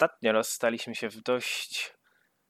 [0.00, 1.94] Ostatnio rozstaliśmy się w dość,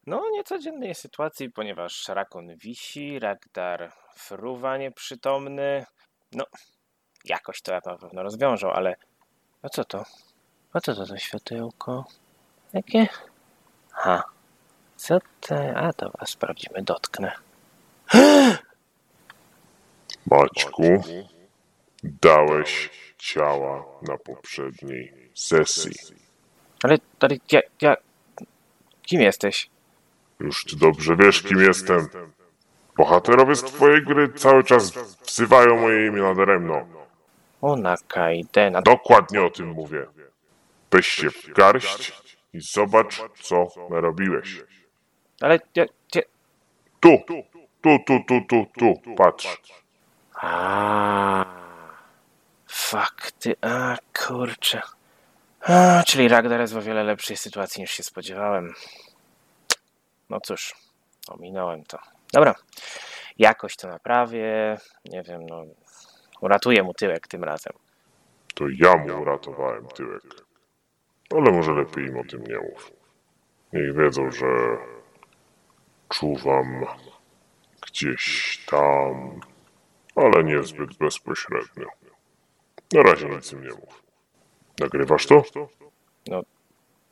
[0.06, 5.84] no, niecodziennej sytuacji, ponieważ Rakon wisi, Ragdar fruwa nieprzytomny.
[6.32, 6.44] No,
[7.24, 8.96] jakoś to ja na pewno rozwiążą, ale...
[9.62, 10.04] A co to?
[10.72, 12.04] A co to za światełko?
[12.72, 13.08] Jakie?
[13.92, 14.22] Ha.
[14.96, 15.76] Co te...
[15.76, 17.32] A, to was sprawdzimy, dotknę.
[20.30, 20.82] Maćku,
[22.02, 26.19] dałeś ciała na poprzedniej sesji.
[26.82, 27.96] Ale, ale ja, ja...
[29.02, 29.70] Kim jesteś?
[30.40, 32.08] Już ty dobrze wiesz, kim jestem.
[32.96, 34.92] Bohaterowie z twojej gry cały czas
[35.26, 36.86] wzywają moje imię nadaremno.
[37.60, 38.82] Ona Kaidena.
[38.82, 40.06] Dokładnie o tym mówię.
[40.90, 42.12] Weź się w garść
[42.52, 44.62] i zobacz, co narobiłeś.
[45.40, 45.84] Ale ja...
[46.14, 46.22] ja...
[47.00, 49.60] Tu, tu, tu, tu, tu, tu, patrz.
[50.34, 51.44] A,
[52.66, 54.82] fakty, a kurczę.
[55.60, 58.74] A, czyli Ragnar jest w o wiele lepszej sytuacji niż się spodziewałem.
[60.30, 60.74] No cóż,
[61.28, 61.98] ominąłem to.
[62.32, 62.54] Dobra,
[63.38, 64.78] jakoś to naprawię.
[65.04, 65.64] Nie wiem, no.
[66.40, 67.72] Uratuję mu tyłek tym razem.
[68.54, 70.22] To ja mu uratowałem tyłek.
[71.30, 72.92] Ale może lepiej im o tym nie mów.
[73.72, 74.46] Niech wiedzą, że
[76.08, 76.86] czuwam
[77.86, 79.40] gdzieś tam,
[80.16, 81.86] ale niezbyt bezpośrednio.
[82.92, 84.09] Na razie nic im nie mów.
[84.80, 85.42] Nagrywasz to?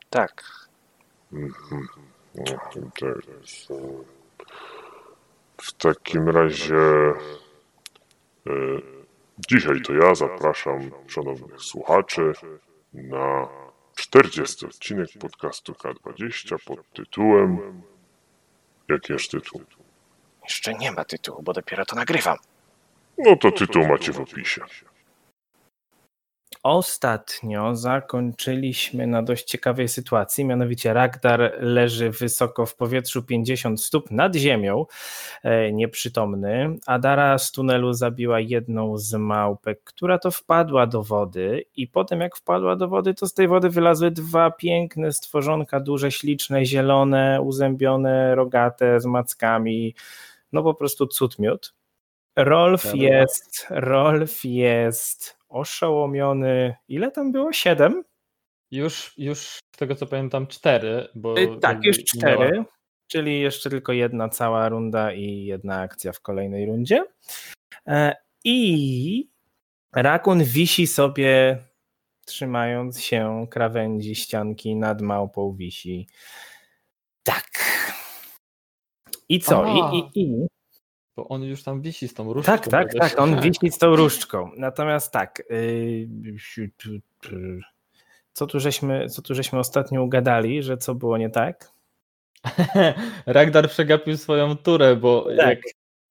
[0.09, 0.43] Tak.
[1.33, 1.87] Mhm.
[2.35, 2.43] No,
[3.41, 3.75] jest, e,
[5.61, 8.51] W takim razie e,
[9.49, 12.33] dzisiaj to ja zapraszam szanownych słuchaczy
[12.93, 13.47] na
[13.95, 17.81] 40 odcinek podcastu K20 pod tytułem
[18.89, 19.61] Jakiż tytuł?
[20.43, 22.37] Jeszcze nie ma tytułu, bo dopiero to nagrywam.
[23.17, 24.61] No to tytuł macie w opisie.
[26.63, 34.35] Ostatnio zakończyliśmy na dość ciekawej sytuacji, mianowicie Ragdar leży wysoko w powietrzu 50 stóp nad
[34.35, 34.85] ziemią,
[35.43, 36.75] e, nieprzytomny.
[36.85, 42.35] Adara z tunelu zabiła jedną z małpek, która to wpadła do wody i potem jak
[42.35, 48.35] wpadła do wody, to z tej wody wylazły dwa piękne stworzonka, duże, śliczne, zielone, uzębione,
[48.35, 49.95] rogate, z mackami.
[50.51, 51.73] No po prostu cud miód.
[52.35, 56.75] Rolf jest, Rolf jest oszołomiony.
[56.87, 57.53] Ile tam było?
[57.53, 58.03] Siedem?
[58.71, 61.37] Już, już z tego co pamiętam cztery, bo...
[61.39, 62.63] Y, Tak, już miała- cztery.
[63.07, 67.05] Czyli jeszcze tylko jedna cała runda i jedna akcja w kolejnej rundzie.
[67.87, 69.29] E, I
[69.95, 71.57] Rakun wisi sobie,
[72.25, 76.07] trzymając się krawędzi ścianki nad małpą wisi.
[77.23, 77.49] Tak.
[79.29, 79.65] I co?
[79.67, 80.47] I, i, i
[81.19, 82.51] Bo on już tam wisi z tą różdżką.
[82.51, 84.51] Tak, tak, tak, on wisi z tą różdżką.
[84.57, 86.71] Natomiast tak, yy,
[88.33, 91.71] co tu żeśmy, co tu żeśmy ostatnio ugadali, że co było nie tak?
[93.25, 95.27] Ragnar przegapił swoją turę, bo...
[95.37, 95.59] Tak.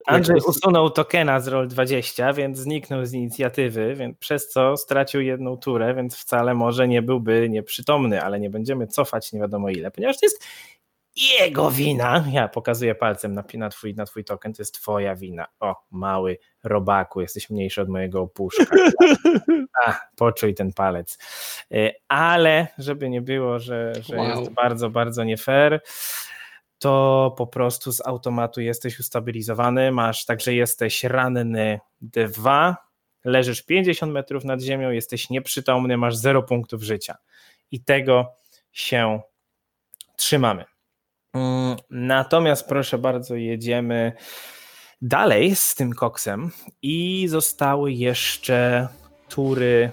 [0.06, 5.56] Andrzej jak usunął tokena z Roll20, więc zniknął z inicjatywy, więc przez co stracił jedną
[5.56, 10.20] turę, więc wcale może nie byłby nieprzytomny, ale nie będziemy cofać nie wiadomo ile, ponieważ
[10.20, 10.44] to jest
[11.18, 12.24] jego wina.
[12.32, 15.46] Ja pokazuję palcem na, na, twój, na twój token, to jest twoja wina.
[15.60, 18.76] O, mały robaku, jesteś mniejszy od mojego opuszka.
[19.86, 21.18] A, poczuj ten palec.
[21.74, 24.40] Y, Ale żeby nie było, że, że Wow.
[24.40, 25.80] jest bardzo, bardzo nie fair,
[26.78, 32.76] to po prostu z automatu jesteś ustabilizowany, masz, także jesteś ranny 2,
[33.24, 37.16] leżysz 50 metrów nad ziemią, jesteś nieprzytomny, masz 0 punktów życia.
[37.70, 38.32] I tego
[38.72, 39.20] się
[40.16, 40.64] trzymamy.
[41.34, 44.12] Mm, Natomiast proszę bardzo, jedziemy
[45.02, 46.50] dalej z tym koksem
[46.82, 48.88] i zostały jeszcze
[49.28, 49.90] tury.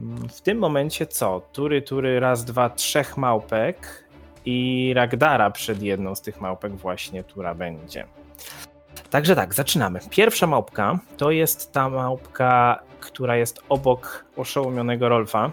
[0.00, 1.40] mm, W tym momencie co?
[1.52, 4.04] Tury, tury, raz, dwa, trzech małpek
[4.44, 8.06] i Ragdara przed jedną z tych małpek właśnie tura będzie.
[9.10, 10.00] Także tak, zaczynamy.
[10.10, 15.50] Pierwsza małpka to jest ta małpka, która jest obok oszołomionego Rolfa.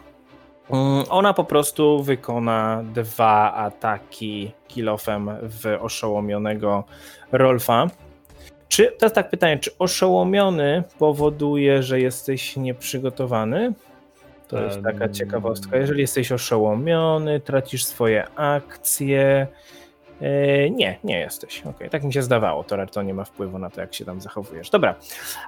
[0.72, 6.84] Mm, Ona po prostu wykona dwa ataki kilofem w oszołomionego
[7.32, 7.88] Rolfa.
[8.68, 13.74] Czy, jest tak pytanie, czy oszołomiony powoduje, że jesteś nieprzygotowany?
[14.48, 15.78] To jest taka ciekawostka.
[15.78, 19.48] Jeżeli jesteś oszołomiony, tracisz swoje akcje.
[20.22, 21.64] E, Nie, nie jesteś.
[21.66, 22.64] Okej, tak mi się zdawało.
[22.64, 24.70] To, to nie ma wpływu na to, jak się tam zachowujesz.
[24.70, 24.96] Dobra,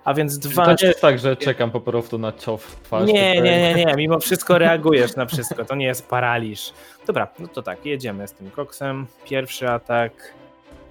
[0.03, 0.65] a więc dwa.
[0.65, 3.07] To nie jest tak, że czekam po prostu na cios w twarz.
[3.07, 3.93] Nie, nie, nie, nie.
[3.95, 5.65] Mimo wszystko reagujesz na wszystko.
[5.65, 6.73] To nie jest paraliż.
[7.07, 9.07] Dobra, no to tak, jedziemy z tym koksem.
[9.25, 10.11] Pierwszy atak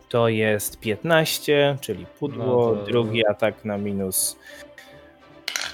[0.08, 2.44] to jest 15, czyli pudło.
[2.46, 4.36] No to- Drugi atak na minus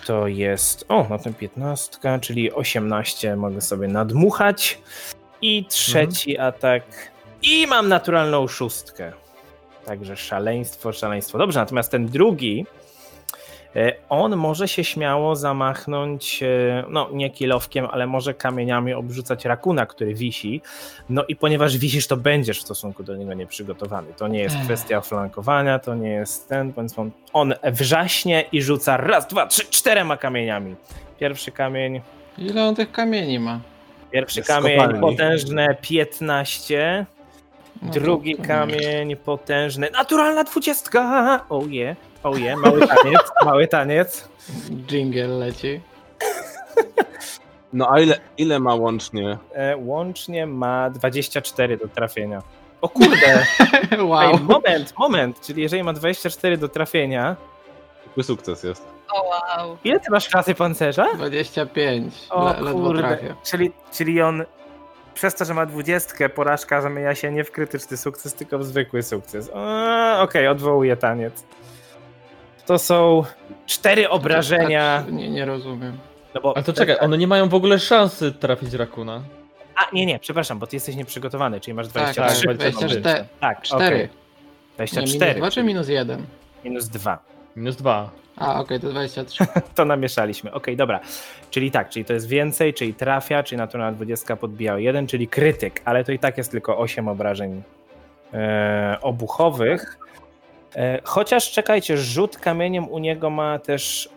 [0.06, 0.84] to jest.
[0.88, 4.78] O, na tym 15, czyli 18 mogę sobie nadmuchać.
[5.42, 6.82] I trzeci atak.
[7.42, 9.12] I mam naturalną szóstkę.
[9.86, 11.38] Także szaleństwo, szaleństwo.
[11.38, 12.66] Dobrze, natomiast ten drugi.
[13.76, 19.86] e, On może się śmiało zamachnąć, e, no nie kilowkiem, ale może kamieniami obrzucać rakuna,
[19.86, 20.60] który wisi.
[21.08, 24.08] No i ponieważ wisisz, to będziesz w stosunku do niego nieprzygotowany.
[24.16, 28.96] To nie jest kwestia flankowania, to nie jest ten, więc on, on wrzaśnie i rzuca
[28.96, 30.76] raz, dwa, trzy, czterema kamieniami.
[31.20, 32.00] Pierwszy kamień,
[32.38, 33.60] Ile on tych kamieni ma?
[34.10, 37.17] pierwszy kamień potężne 15, No to-
[37.82, 38.48] drugi to nie.
[38.48, 41.40] kamień potężny, naturalna dwudziestka!
[41.48, 44.28] Oje, oje, mały taniec, mały taniec.
[44.90, 45.80] Jingle leci.
[47.72, 49.38] No a ile, ile ma łącznie?
[49.52, 52.42] E, łącznie ma 24 do trafienia.
[52.80, 53.46] O kurde,
[53.98, 54.32] wow.
[54.32, 57.36] Ej, moment, moment, czyli jeżeli ma 24 do trafienia,
[58.18, 58.82] Zwykły sukces jest.
[59.12, 59.76] O wow.
[59.84, 61.14] ile ty masz klasy pancerza?
[61.14, 62.14] 25.
[62.30, 64.44] O Le, kurde, czyli, czyli on
[65.18, 69.02] przez to, że ma 20, porażka zamienia się nie w krytyczny sukces, tylko w zwykły
[69.02, 69.50] sukces.
[70.18, 71.44] Okej, odwołuję taniec.
[72.66, 73.24] To są
[73.66, 75.02] cztery obrażenia.
[75.04, 75.98] Tak, nie, nie rozumiem.
[76.34, 79.22] No bo, Ale to czekaj, one nie mają w ogóle szansy trafić Rakuna.
[79.76, 82.46] A, nie, nie, przepraszam, bo ty jesteś nieprzygotowany, czyli masz Tak, 23.
[82.46, 83.00] tak, 23.
[83.00, 83.28] 24.
[83.40, 83.86] Tak, 4.
[83.86, 84.00] okej.
[84.00, 84.08] Nie,
[84.76, 86.26] 24, minus 2 czy minus 1?
[86.64, 87.18] minus 2.
[87.58, 88.10] Minus dwa.
[88.36, 89.46] A, okej, to 23.
[89.74, 90.52] To namieszaliśmy.
[90.52, 91.00] Okej, dobra.
[91.50, 95.28] Czyli tak, czyli to jest więcej, czyli trafia, czyli naturalna 20 podbija o 1, czyli
[95.28, 97.62] krytyk, ale to i tak jest tylko 8 obrażeń
[98.34, 99.98] e, obuchowych.
[100.76, 104.08] E, chociaż czekajcie, rzut kamieniem u niego ma też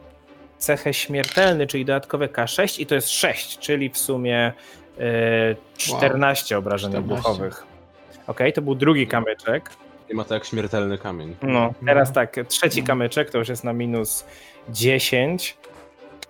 [0.57, 4.53] cechę śmiertelny, czyli dodatkowe K6 i to jest 6, czyli w sumie
[4.99, 7.13] e, 14 obrażeń 14.
[7.13, 7.65] obuchowych.
[8.27, 9.69] Okej, to był drugi kamyczek.
[10.11, 11.35] Nie ma to jak śmiertelny kamień.
[11.41, 14.25] No, teraz tak, trzeci kamyczek to już jest na minus
[14.69, 15.57] 10.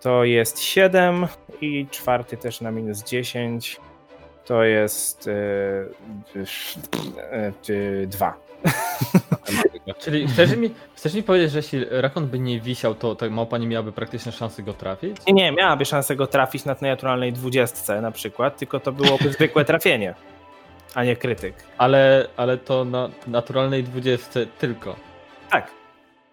[0.02, 1.28] To jest 7
[1.62, 3.80] i czwarty też na minus 10.
[4.46, 5.30] To jest
[7.28, 8.34] e, 2.
[10.00, 13.58] Czyli chcesz mi, chcesz mi powiedzieć, że jeśli Rakon by nie wisiał, to ta małpa
[13.58, 15.18] nie miałaby praktyczne szansy go trafić?
[15.28, 19.66] Nie, nie, miałaby szansę go trafić na naturalnej 20 na przykład, tylko to byłoby zwykłe
[19.66, 20.16] trafienie,
[20.96, 21.56] a nie krytyk.
[21.78, 24.96] Ale, ale to na naturalnej 20 tylko.
[25.50, 25.72] Tak,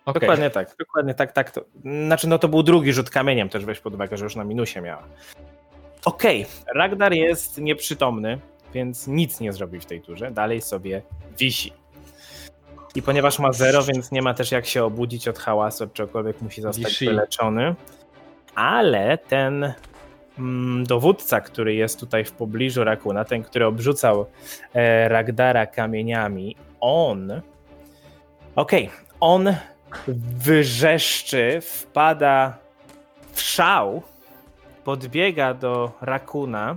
[0.09, 0.21] Okej.
[0.21, 1.51] Dokładnie tak, dokładnie tak, tak.
[1.51, 1.65] To,
[2.05, 4.81] znaczy, no to był drugi rzut kamieniem, też weź pod uwagę, że już na minusie
[4.81, 5.03] miała.
[6.05, 8.39] Okej, Ragnar jest nieprzytomny,
[8.75, 11.03] więc nic nie zrobi w tej turze, dalej sobie
[11.39, 11.73] wisi.
[12.95, 16.43] I ponieważ ma zero, więc nie ma też jak się obudzić od hałasu, od czegokolwiek
[16.43, 17.75] musi zostać wyleczony.
[18.55, 19.73] Ale ten
[20.83, 24.27] dowódca, który jest tutaj w pobliżu Rakuna, ten, który obrzucał
[24.75, 27.41] e, Ragdara kamieniami, on.
[28.57, 28.91] Okej,
[29.21, 29.55] on
[30.37, 32.59] wyrzeszczy, wpada
[33.33, 34.03] w szał,
[34.85, 36.77] podbiega do Rakuna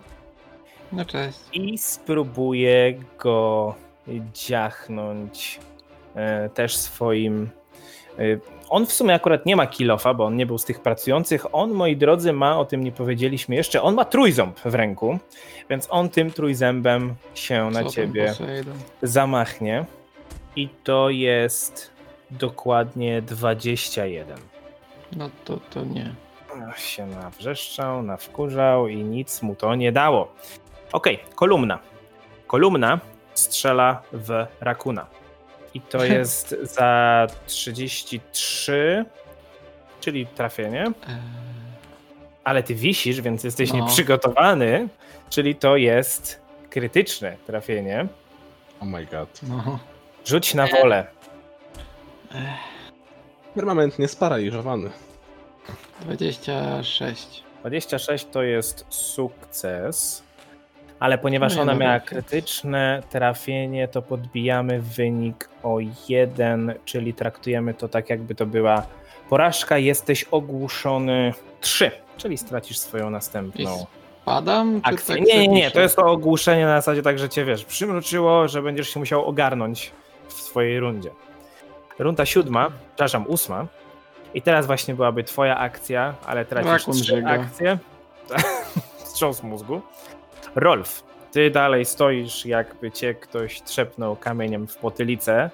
[0.91, 1.39] No cześć.
[1.53, 3.75] i spróbuje go
[4.33, 5.59] dziachnąć
[6.15, 7.49] e, też swoim.
[8.71, 11.56] On w sumie akurat nie ma kilofa, bo on nie był z tych pracujących.
[11.56, 15.19] On, moi drodzy, ma, o tym nie powiedzieliśmy jeszcze, on ma trójząb w ręku,
[15.69, 18.34] więc on tym trójzębem się na ciebie
[19.01, 19.86] zamachnie.
[20.55, 21.91] I to jest
[22.31, 24.39] dokładnie 21.
[25.15, 26.15] No to, to nie.
[26.77, 30.34] Się nawrzeszczał, nawkurzał i nic mu to nie dało.
[30.91, 31.79] Okej, kolumna.
[32.48, 33.00] Kolumna
[33.34, 35.20] strzela w Rakuna.
[35.73, 39.05] I to jest za 33,
[40.01, 40.81] czyli trafienie.
[40.85, 40.93] Eee,
[42.43, 43.75] Ale ty wisisz, więc jesteś No.
[43.79, 44.87] nieprzygotowany,
[45.29, 48.07] czyli to jest krytyczne trafienie.
[48.79, 49.39] Oh my god.
[49.43, 49.79] no.
[50.25, 51.07] Rzuć na wolę.
[53.55, 54.89] Permanentnie sparaliżowany.
[56.01, 57.43] 26.
[57.59, 60.23] 26 to jest sukces,
[61.01, 62.08] ale ponieważ Nie ona no, miała wielkie.
[62.08, 65.77] krytyczne trafienie, to podbijamy wynik o
[66.10, 68.84] 1, czyli traktujemy to tak, jakby to była
[69.29, 69.77] porażka.
[69.77, 73.86] Jesteś ogłuszony 3, czyli stracisz swoją następną
[74.25, 74.81] Padam?
[74.84, 75.15] Akcję.
[75.15, 78.48] tak Nie, nie, nie, to jest to ogłuszenie na zasadzie tak, że cię wiesz, przymruczyło,
[78.48, 79.91] że będziesz się musiał ogarnąć
[80.27, 81.10] w swojej rundzie.
[82.00, 83.67] Runda siódma, przepraszam, ósma.
[84.34, 87.77] I teraz właśnie byłaby twoja akcja, ale tracisz Rakun trzy akcje.
[89.03, 89.81] Wstrząs mózgu.
[90.55, 95.50] Rolf, ty dalej stoisz, jakby cię ktoś trzepnął kamieniem w potylicę.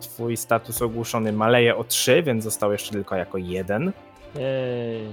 [0.00, 3.92] Twój status ogłuszony maleje o 3, więc został jeszcze tylko jako jeden.
[4.34, 5.08] Jej.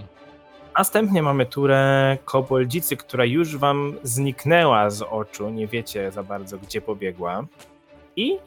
[0.77, 5.49] Następnie mamy turę koboldzicy, która już wam zniknęła z oczu.
[5.49, 7.45] Nie wiecie za bardzo, gdzie pobiegła.
[8.15, 8.37] I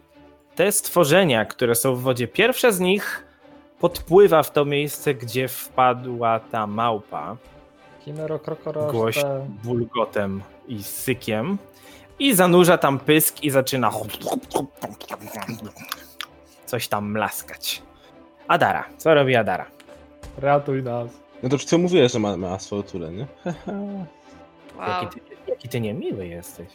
[0.55, 3.25] te stworzenia, które są w wodzie, pierwsze z nich
[3.81, 7.37] podpływa w to miejsce, gdzie wpadła ta małpa.
[8.91, 9.25] Głoś
[9.65, 11.59] bulgotem i sykiem.
[12.19, 13.91] I zanurza tam pysk i zaczyna
[16.67, 17.83] coś tam mlaskać.
[18.49, 18.85] Adara.
[18.99, 19.67] Co robi Adara?
[20.39, 21.11] Ratuj nas.
[21.43, 23.27] No to co mówiłeś, że ma, ma asfalturę, nie?
[24.77, 24.89] Wow.
[24.89, 26.69] Jaki, ty, jaki ty niemiły jesteś.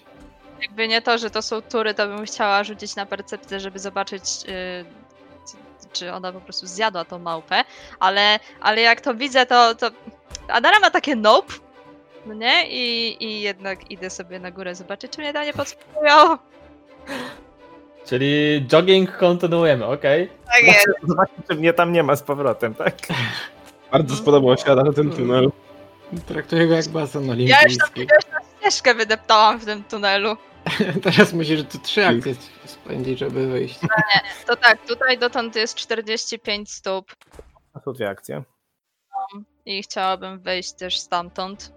[0.61, 4.23] Jakby nie to, że to są tury, to bym chciała rzucić na percepcję, żeby zobaczyć,
[4.43, 4.85] yy,
[5.93, 7.63] czy ona po prostu zjadła tą małpę.
[7.99, 9.89] Ale, ale jak to widzę, to, to
[10.47, 11.53] Adara ma takie nope,
[12.25, 12.67] no nie?
[12.69, 16.37] I, I jednak idę sobie na górę zobaczyć, czy mnie tam nie podsłuchują.
[18.05, 20.29] Czyli jogging kontynuujemy, okej.
[20.45, 20.87] Tak jest.
[21.03, 22.95] Zobaczmy, czy mnie tam nie ma z powrotem, tak?
[23.91, 25.51] Bardzo spodobał się Ada ten tunel.
[26.27, 28.07] Traktuję go jak basen Ja już tam olimpijski.
[28.31, 30.37] tam ścieżkę wydeptałam w tym tunelu.
[31.03, 33.79] Teraz musisz tu trzy akcje spędzić, żeby wyjść.
[34.47, 37.15] To tak, tutaj dotąd jest 45 stóp
[37.73, 38.43] A tu dwie akcje.
[39.65, 41.71] i chciałabym wejść też stamtąd.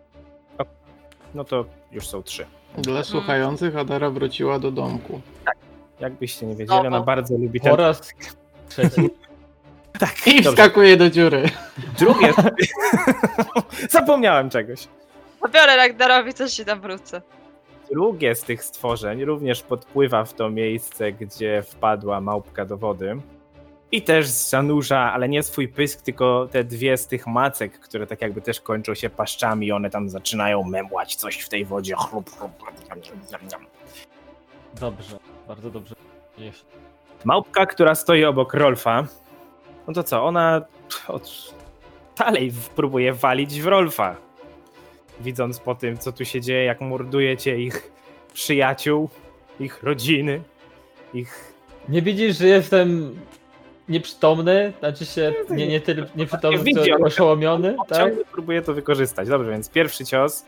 [1.34, 2.46] No to już są trzy.
[2.78, 5.20] Dla słuchających Adara wróciła do domku.
[6.00, 7.04] Jakbyście nie wiedzieli, ona Znowu.
[7.04, 7.70] bardzo lubi ten...
[7.70, 8.12] Po raz
[8.68, 9.10] trzeci.
[9.98, 10.50] Tak, I dobrze.
[10.50, 11.50] wskakuje do dziury.
[11.98, 12.32] Drugie...
[13.90, 14.88] Zapomniałem czegoś.
[15.40, 17.22] Pobiorę Ragnarowi, coś i tam wrócę.
[17.90, 23.16] Drugie z tych stworzeń również podpływa w to miejsce, gdzie wpadła małpka do wody.
[23.92, 28.20] I też zanurza, ale nie swój pysk, tylko te dwie z tych macek, które tak
[28.20, 31.94] jakby też kończą się paszczami, one tam zaczynają memłać coś w tej wodzie.
[31.96, 32.52] Chrup, chrup.
[34.80, 35.94] Dobrze, bardzo dobrze.
[36.38, 36.68] Jeśli.
[37.24, 39.06] Małpka, która stoi obok Rolfa,
[39.86, 40.62] no to co, ona
[41.08, 41.54] od...
[42.18, 44.16] dalej próbuje walić w Rolfa.
[45.20, 47.92] Widząc po tym, co tu się dzieje, jak mordujecie ich
[48.34, 49.08] przyjaciół,
[49.60, 50.42] ich rodziny,
[51.14, 51.54] ich...
[51.88, 53.18] Nie widzisz, że jestem
[53.88, 54.72] nieprzytomny?
[54.78, 57.98] Znaczy się nie, nie tyle nieprzytomny, Widzi, co ale- oszołomiony, tak?
[57.98, 59.28] Ciągle próbuje to wykorzystać.
[59.28, 60.44] Dobrze, więc pierwszy cios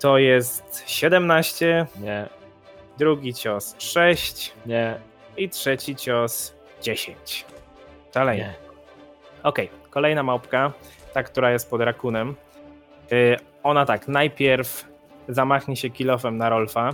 [0.00, 2.26] to jest 17, Nie,
[2.98, 4.94] drugi cios 6 nie,
[5.36, 7.44] i trzeci cios 10.
[8.14, 8.38] Dalej.
[8.38, 8.54] nie.
[9.42, 10.72] Okej, kolejna małpka,
[11.14, 12.34] ta, która jest pod rakunem.
[13.12, 14.84] Y, ona tak, najpierw
[15.28, 16.92] zamachnie się kilofem na Rolfa,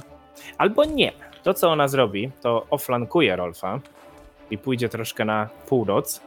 [0.58, 1.12] albo nie.
[1.42, 3.80] To, co ona zrobi, to oflankuje Rolfa
[4.52, 6.20] i pójdzie troszkę na północ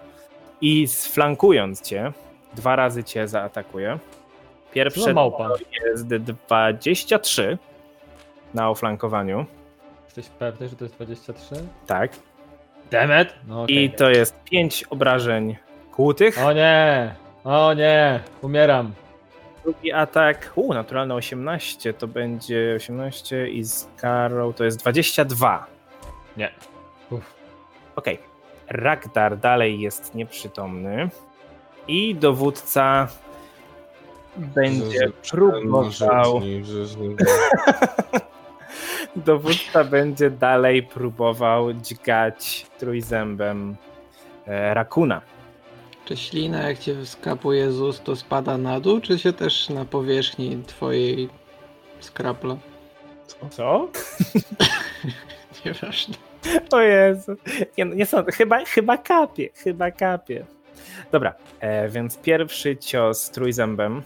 [0.62, 2.12] i sflankując cię,
[2.53, 4.00] dwa razy cię zaatakuje.
[4.74, 5.50] Pierwsze małpa?
[5.86, 7.58] jest 23
[8.53, 9.46] na oflankowaniu,
[10.05, 11.55] Jesteś pewny, że to jest 23?
[11.88, 12.12] tak.
[12.91, 13.34] Demet?
[13.48, 13.84] No, okej.
[13.84, 15.55] I to jest 5 obrażeń
[15.91, 16.39] kłutych.
[16.46, 17.15] O nie!
[17.44, 18.20] O nie!
[18.41, 18.94] Umieram.
[19.63, 25.65] Drugi atak, u, naturalne 18, to będzie 18 i z karą to jest 22.
[26.38, 26.51] Nie.
[27.12, 27.35] Uff.
[27.96, 28.20] Okej.
[28.68, 31.10] Ragdar dalej jest nieprzytomny
[31.88, 33.08] i dowódca
[34.38, 36.42] będzie próbował
[39.16, 43.75] dowódca będzie dalej próbował dźgać trójzębem
[44.48, 45.22] e, rakuna.
[46.06, 49.86] Czy ślina jak cię skapuje z ust, to spada na dół, czy się też na
[49.86, 51.30] powierzchni twojej
[52.00, 52.58] skrapla?
[53.50, 53.88] Co?
[55.66, 56.16] Nieważne.
[56.72, 57.36] O Jezu.
[57.78, 58.32] Nie, no, nie sądzę.
[58.32, 59.50] Chyba, chyba kapie.
[59.64, 60.46] Chyba kapie.
[61.12, 64.02] Dobra, e, więc pierwszy cios trójzębem.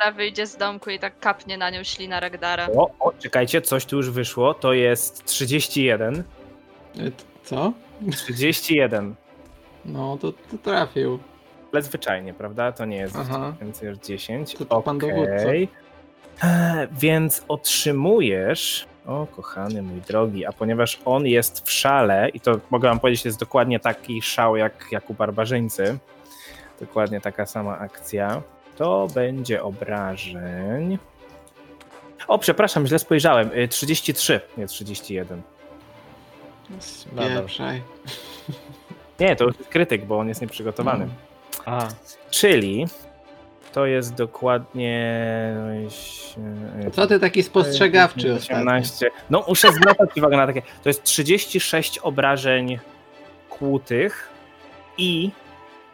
[0.00, 2.68] Dara wyjdzie z domku i tak kapnie na nią ślina Ragdara.
[2.76, 4.54] O, o, czekajcie, coś tu już wyszło.
[4.54, 6.14] To jest 31.
[6.18, 6.22] E,
[7.44, 7.72] Co?
[8.10, 9.14] 31.
[9.84, 11.18] No, to, to trafił.
[11.72, 12.72] Ale zwyczajnie, prawda?
[12.72, 13.54] To nie jest Aha.
[13.60, 14.54] więcej niż 10.
[14.54, 15.10] To- to pan Okej.
[15.10, 15.34] dowódca.
[16.44, 18.86] E, Więc otrzymujesz.
[19.06, 23.22] O, kochany mój drogi, a ponieważ on jest w szale, i to mogę wam powiedzieć,
[23.22, 25.98] to jest dokładnie taki szał jak, jak u barbarzyńcy,
[26.80, 28.42] dokładnie taka sama akcja,
[28.76, 30.98] to będzie obrażeń.
[32.28, 33.50] O, przepraszam, źle spojrzałem.
[33.52, 35.42] Y, 33, nie 31.
[36.78, 37.82] Spieprzaj.
[39.20, 41.08] Nie, to już jest krytyk, bo on jest nieprzygotowany.
[41.64, 41.88] A,
[42.30, 42.86] Czyli
[43.74, 44.98] to jest dokładnie.
[46.86, 48.56] e, Co ty taki spostrzegawczy ostatnio?
[48.56, 49.10] 18.
[49.30, 50.62] No, muszę zwracać uwagę na takie.
[50.82, 52.78] To jest 36 obrażeń
[53.50, 54.28] kłutych
[54.98, 55.30] i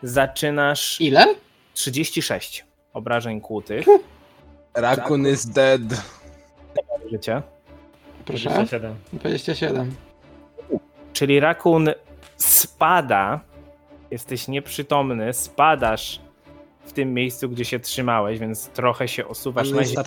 [0.03, 1.01] zaczynasz.
[1.01, 1.27] Ile?
[1.75, 3.87] 36 obrażeń kłutych.
[4.75, 5.81] Rakun is dead.
[7.13, 7.43] Życie.
[8.25, 8.49] Proszę?
[8.51, 8.95] 27.
[9.13, 9.95] 27.
[11.13, 11.89] Czyli rakun
[12.37, 13.41] spada.
[14.11, 16.21] Jesteś nieprzytomny, spadasz
[16.91, 20.05] w tym miejscu, gdzie się trzymałeś, więc trochę się osuwasz na ziemię.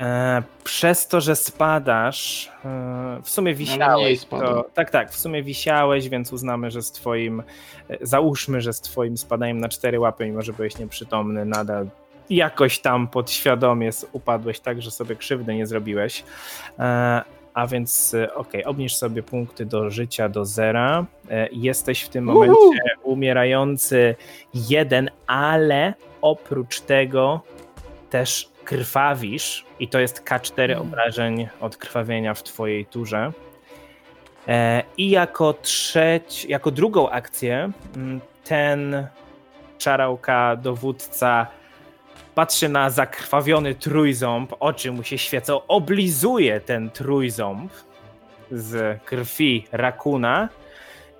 [0.00, 4.24] E, przez to, że spadasz, e, w sumie wisiałeś.
[4.24, 7.42] To, tak, tak, w sumie wisiałeś, więc uznamy, że z twoim,
[7.88, 11.86] e, załóżmy, że z twoim spadaniem na cztery łapy, mimo że byłeś nieprzytomny, nadal
[12.30, 16.24] jakoś tam podświadomie upadłeś tak, że sobie krzywdy nie zrobiłeś.
[17.54, 21.04] A więc e, okej, obniż sobie punkty do życia do zera.
[21.30, 22.38] E, Jesteś w tym Uhu.
[22.38, 24.14] momencie umierający
[24.54, 27.40] jeden, ale oprócz tego
[28.10, 33.32] też krwawisz i to jest K4 obrażeń od krwawienia w twojej turze.
[34.48, 39.06] E, I jako trzeć, jako drugą akcję mm, ten
[39.78, 41.46] czarałka dowódca
[42.34, 47.72] patrzy na zakrwawiony trójząb, oczy mu się świecą, oblizuje ten trójząb
[48.50, 50.48] z krwi rakuna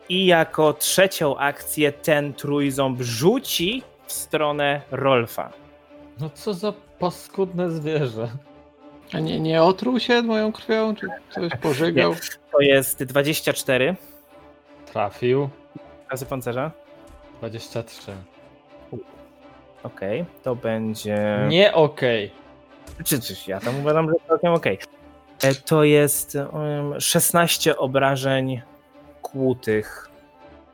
[0.09, 5.52] i jako trzecią akcję ten trójząb rzuci w stronę Rolfa.
[6.21, 8.28] No co za paskudne zwierzę.
[9.12, 12.14] A nie, nie otruł się moją krwią, czy coś pożygał?
[12.52, 13.97] To jest 24
[14.92, 15.49] Trafił.
[16.11, 16.71] razy pancerza.
[17.38, 18.12] 23.
[19.85, 21.47] Okej, to będzie.
[21.49, 22.31] Nie okej.
[23.05, 24.79] Czy, czy ja tam uważam, że całkiem okej.
[25.43, 28.62] E, To jest um, 16 obrażeń
[29.23, 30.11] kłutych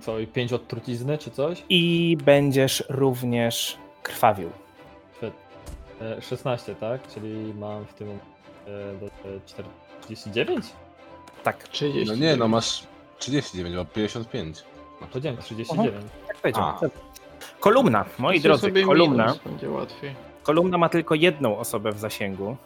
[0.01, 1.63] Co, i 5 od trucizny czy coś?
[1.69, 4.51] i będziesz również krwawił.
[6.01, 7.09] E, 16, tak?
[7.15, 8.17] Czyli mam w tym e,
[9.01, 9.11] do e,
[9.47, 10.67] 49?
[11.45, 12.07] Tak, 30.
[12.07, 12.83] No nie, no masz
[13.19, 14.65] 39, bo 55.
[15.13, 16.05] Powiedziałem 39.
[16.27, 16.75] tak powiedziałem.
[17.61, 19.25] Kolumna, moi Weźcie drodzy, kolumna.
[19.25, 20.15] minus, będzie łatwiej.
[20.43, 22.57] Kolumna ma tylko jedną osobę w zasięgu,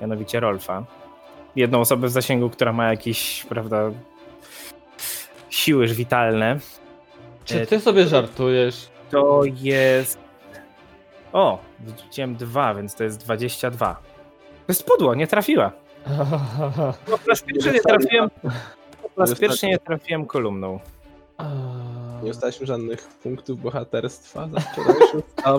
[0.00, 0.84] mianowicie Rolfa.
[1.56, 3.90] Jedną osobę w zasięgu, która ma jakieś, prawda,
[5.50, 6.58] siły witalne.
[7.44, 8.88] Czy ty sobie żartujesz?
[9.10, 10.18] To jest.
[11.32, 13.94] O, wrzuciłem dwa, więc to jest 22.
[14.66, 15.72] To jest pudło, nie trafiła.
[17.06, 18.30] Po raz pierwszy nie trafiłem.
[19.40, 20.80] Pierwszy nie trafiłem kolumną.
[22.24, 25.52] Nie dostaliśmy żadnych punktów bohaterstwa za wczorajszą, a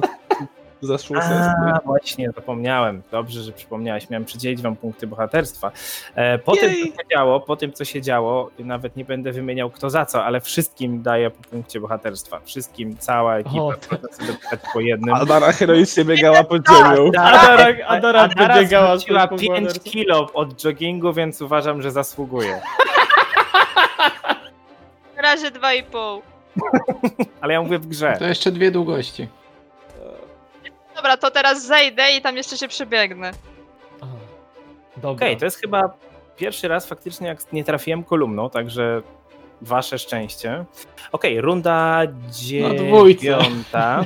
[0.82, 1.54] zaszłą sesję.
[1.74, 3.02] A, właśnie, zapomniałem.
[3.12, 4.10] Dobrze, że przypomniałeś.
[4.10, 5.72] Miałem przydzielić wam punkty bohaterstwa.
[6.16, 9.70] E, Po tym, co się działo, po tym, co się działo, nawet nie będę wymieniał
[9.70, 12.40] kto za co, ale wszystkim daję po punkcie bohaterstwa.
[12.46, 13.74] Wszystkim, cała ekipa, O,
[14.12, 14.34] sobie
[14.74, 15.14] po jednym.
[15.16, 17.08] Adara heroicznie biegała pod ziemią.
[17.08, 22.62] Adara, Adara Adara wybiegała zwróciła z 5 kilo od joggingu, więc uważam, że zasługuje.
[25.16, 26.22] Na razie 2,5.
[27.42, 28.16] Ale ja mówię w grze.
[28.20, 29.28] To jeszcze dwie długości.
[30.96, 33.32] Dobra, to teraz zejdę i tam jeszcze się przebiegnę.
[34.98, 35.12] Dobra.
[35.12, 35.94] Okej, to jest chyba
[36.38, 39.02] pierwszy raz faktycznie, jak nie trafiłem kolumną, także
[39.62, 40.66] wasze szczęście.
[41.12, 42.02] Okej, runda
[42.78, 43.22] dwójce.
[43.22, 44.06] dziewiąta.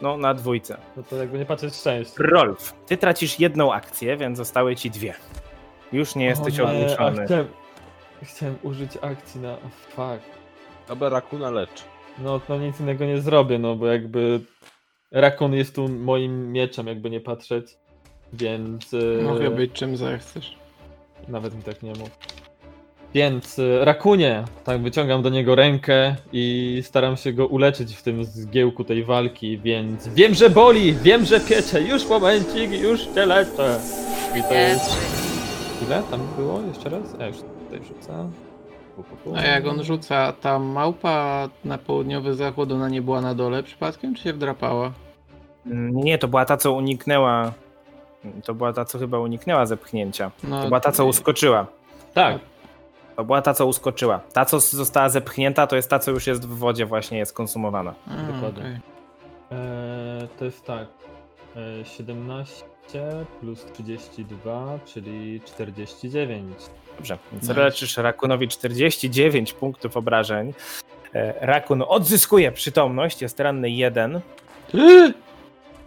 [0.00, 0.76] No, na dwójce.
[0.96, 2.14] No to jakby nie patrzeć szczęście.
[2.18, 5.14] Rolf, ty tracisz jedną akcję, więc zostały ci dwie.
[5.92, 6.86] Już nie jesteś O nie.
[6.86, 7.48] Chciałem,
[8.22, 9.56] chciałem użyć akcji na...
[9.88, 10.33] Fuck.
[10.88, 11.84] Dobra, rakuna lecz.
[12.18, 14.40] No to nic innego nie zrobię, no bo jakby
[15.12, 17.66] Rakon jest tu moim mieczem, jakby nie patrzeć.
[18.32, 18.94] Więc.
[18.94, 20.56] e, Mogę być czym zechcesz.
[21.28, 22.10] Nawet mi tak nie mów.
[23.14, 28.24] Więc e, Rakunie, tak wyciągam do niego rękę i staram się go uleczyć w tym
[28.24, 33.80] zgiełku tej walki, więc wiem, że boli, wiem, że piecze, już momencik, już cię leczę.
[34.38, 34.96] I to jest...
[35.86, 36.60] Ile tam było?
[36.68, 37.02] Jeszcze raz?
[37.18, 38.30] Ja już tutaj wrzucę.
[39.36, 44.14] A jak on rzuca, ta małpa na południowy zachód, ona nie była na dole przypadkiem,
[44.14, 44.92] czy się wdrapała?
[45.92, 47.52] Nie, to była ta, co uniknęła.
[48.44, 50.30] To była ta, co chyba uniknęła zepchnięcia.
[50.44, 51.66] No, To była ta, co uskoczyła.
[52.14, 52.38] Tak,
[53.16, 54.20] To była ta, co uskoczyła.
[54.32, 57.94] Ta, co została zepchnięta, to jest ta, co już jest w wodzie, właśnie jest konsumowana.
[58.08, 58.62] A, dokładnie.
[58.62, 58.80] okej.
[59.50, 60.86] Eee, to jest tak.
[61.56, 62.64] Eee, 17
[63.40, 66.54] plus 32, czyli 49.
[66.96, 67.60] Dobrze, więc Nice.
[67.60, 70.54] leczysz Rakunowi 49 punktów obrażeń.
[71.14, 74.20] E, Rakun odzyskuje przytomność, jest ranny jeden.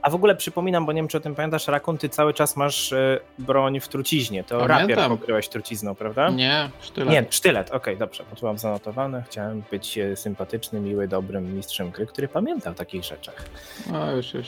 [0.01, 2.55] A w ogóle przypominam, bo nie wiem, czy o tym pamiętasz, Rakun, ty cały czas
[2.55, 4.43] masz e, broń w truciźnie.
[4.43, 4.89] To Pamiętam.
[4.89, 6.29] rapier pokryłeś trucizną, prawda?
[6.29, 7.09] Nie, sztylet.
[7.09, 9.23] Nie, sztylet, okej, dobrze, bo tu mam zanotowane.
[9.29, 13.45] Chciałem być e, sympatyczny, miły, dobrym mistrzem gry, który pamięta o takich rzeczach.
[13.91, 14.47] No już, już.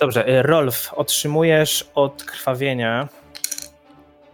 [0.00, 3.08] Dobrze, Rolf, otrzymujesz od krwawienia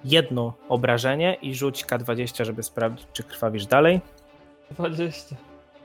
[0.05, 4.01] jedno obrażenie i rzuć K20, żeby sprawdzić, czy krwawisz dalej,
[4.71, 5.37] 20.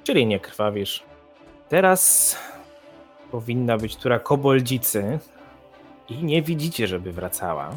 [0.04, 1.04] czyli nie krwawisz.
[1.70, 2.36] Teraz
[3.32, 5.20] powinna być tura koboldzicy
[6.10, 7.70] i nie widzicie, żeby wracała.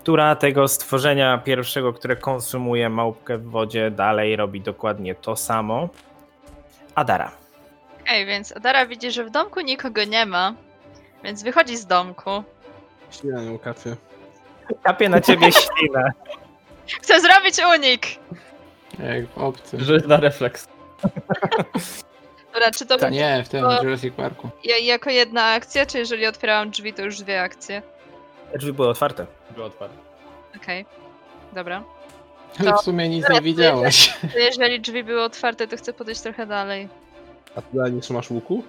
[0.00, 5.88] Która tego stworzenia pierwszego, które konsumuje małpkę w wodzie, dalej robi dokładnie to samo.
[6.94, 7.32] Adara.
[8.08, 10.54] Ej, więc Adara widzi, że w domku nikogo nie ma,
[11.24, 12.30] więc wychodzi z domku.
[13.10, 13.96] Śniadanie kafie.
[14.82, 16.04] Kapie na ciebie ślina.
[17.02, 18.06] Chcę zrobić unik!
[18.98, 19.80] Jak w obcym.
[19.84, 20.68] Rzecz na refleks.
[22.54, 23.00] Dobra, czy to Tak.
[23.00, 24.48] będzie Nie, w tym To- Jurassic Parku.
[24.64, 27.82] ja- jako jedna akcja, czy jeżeli otwierałam drzwi, to już dwie akcje?
[28.58, 29.26] Drzwi były otwarte.
[29.50, 29.96] Było otwarte.
[30.56, 30.86] Okej.
[31.52, 31.82] Dobra.
[32.60, 34.14] Ale To- w sumie nic nie widziałaś.
[34.32, 36.88] To jeżeli drzwi były otwarte, to chcę podejść trochę dalej.
[37.56, 38.64] A ty dalej nie trzymasz łuku?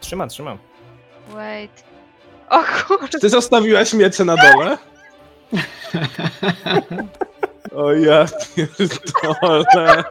[0.00, 0.58] Trzymam, trzymam.
[1.28, 1.84] Wait.
[2.48, 3.18] O kurde.
[3.18, 4.78] Ty zostawiłaś miecze na dole?
[7.76, 8.24] O ja
[8.56, 10.04] pierdolę.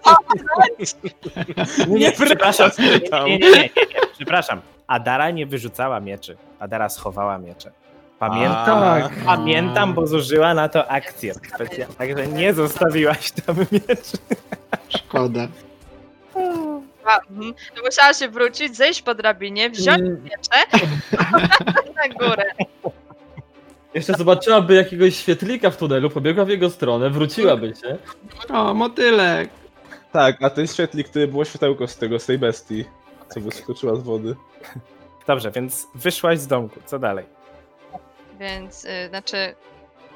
[1.88, 2.72] Nie, przepraszam.
[2.80, 2.90] Nie,
[3.28, 4.62] nie, nie, nie, nie, przepraszam.
[4.88, 6.38] Adara nie wyrzucała mieczy.
[6.60, 7.72] Adara schowała miecze.
[8.20, 9.10] Pamiętam, A.
[9.26, 11.96] pamiętam, bo zużyła na to akcję specjalną.
[11.96, 14.18] Także nie zostawiłaś tam mieczy.
[14.90, 15.48] Szkoda.
[17.06, 17.54] A, mhm.
[17.76, 20.82] To musiała się wrócić, zejść po drabinie, wziąć Mm, miecze
[21.96, 22.46] na górę.
[23.94, 27.98] Jeszcze zobaczyłaby jakiegoś świetlika w tunelu, pobiegła w jego stronę, wróciłaby się.
[28.50, 29.50] O, motylek.
[30.12, 32.86] Tak, a ten świetlik, który było światełko z tego, z tej bestii,
[33.30, 34.36] co wyskoczyła z wody.
[35.28, 36.80] Dobrze, więc wyszłaś z domku.
[36.86, 37.26] Co dalej?
[38.40, 39.56] Więc, y, znaczy,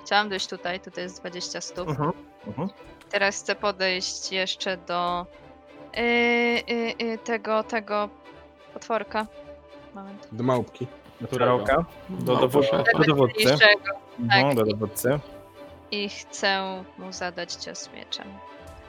[0.05, 1.89] chciałam dojść tutaj, tutaj jest 20 stóp.
[1.89, 2.11] Mhm.
[2.47, 2.69] Mhm.
[3.09, 5.25] Teraz chcę podejść jeszcze do
[5.97, 8.09] y, y, y, tego, tego
[8.73, 9.27] potworka.
[9.95, 10.27] Moment.
[10.31, 10.87] Do małpki.
[11.21, 11.27] Do?
[11.27, 12.83] Do, No, dowód, proszę.
[12.97, 13.55] do dowódcy.
[14.19, 14.55] Mhm, tak.
[14.55, 15.19] do dowódcy.
[15.91, 18.27] I chcę mu zadać cios mieczem.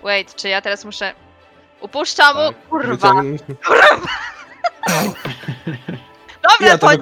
[0.02, 1.12] Wait, czy ja teraz muszę...
[1.80, 2.48] Upuszczam mu?
[2.52, 2.68] Tak.
[2.68, 3.12] Kurwa!
[3.64, 3.96] Kurwa!
[6.42, 6.92] Dobra, Ja to to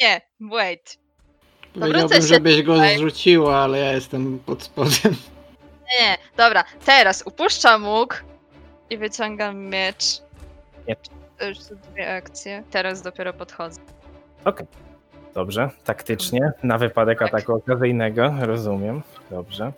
[0.00, 0.98] nie, wait.
[1.80, 2.96] Powiedziałbym, się żebyś go tutaj.
[2.98, 4.92] zrzuciła, ale ja jestem pod spodem.
[6.00, 8.24] Nie, nie, dobra, teraz upuszczam łuk
[8.90, 10.04] i wyciągam miecz.
[10.88, 10.98] Miecz.
[11.38, 12.62] To już są dwie akcje.
[12.70, 13.80] Teraz dopiero podchodzę.
[15.34, 16.52] Dobrze, taktycznie.
[16.62, 17.28] Na wypadek Tak.
[17.28, 18.34] ataku okazyjnego.
[18.40, 19.02] Rozumiem.
[19.30, 19.72] Dobrze.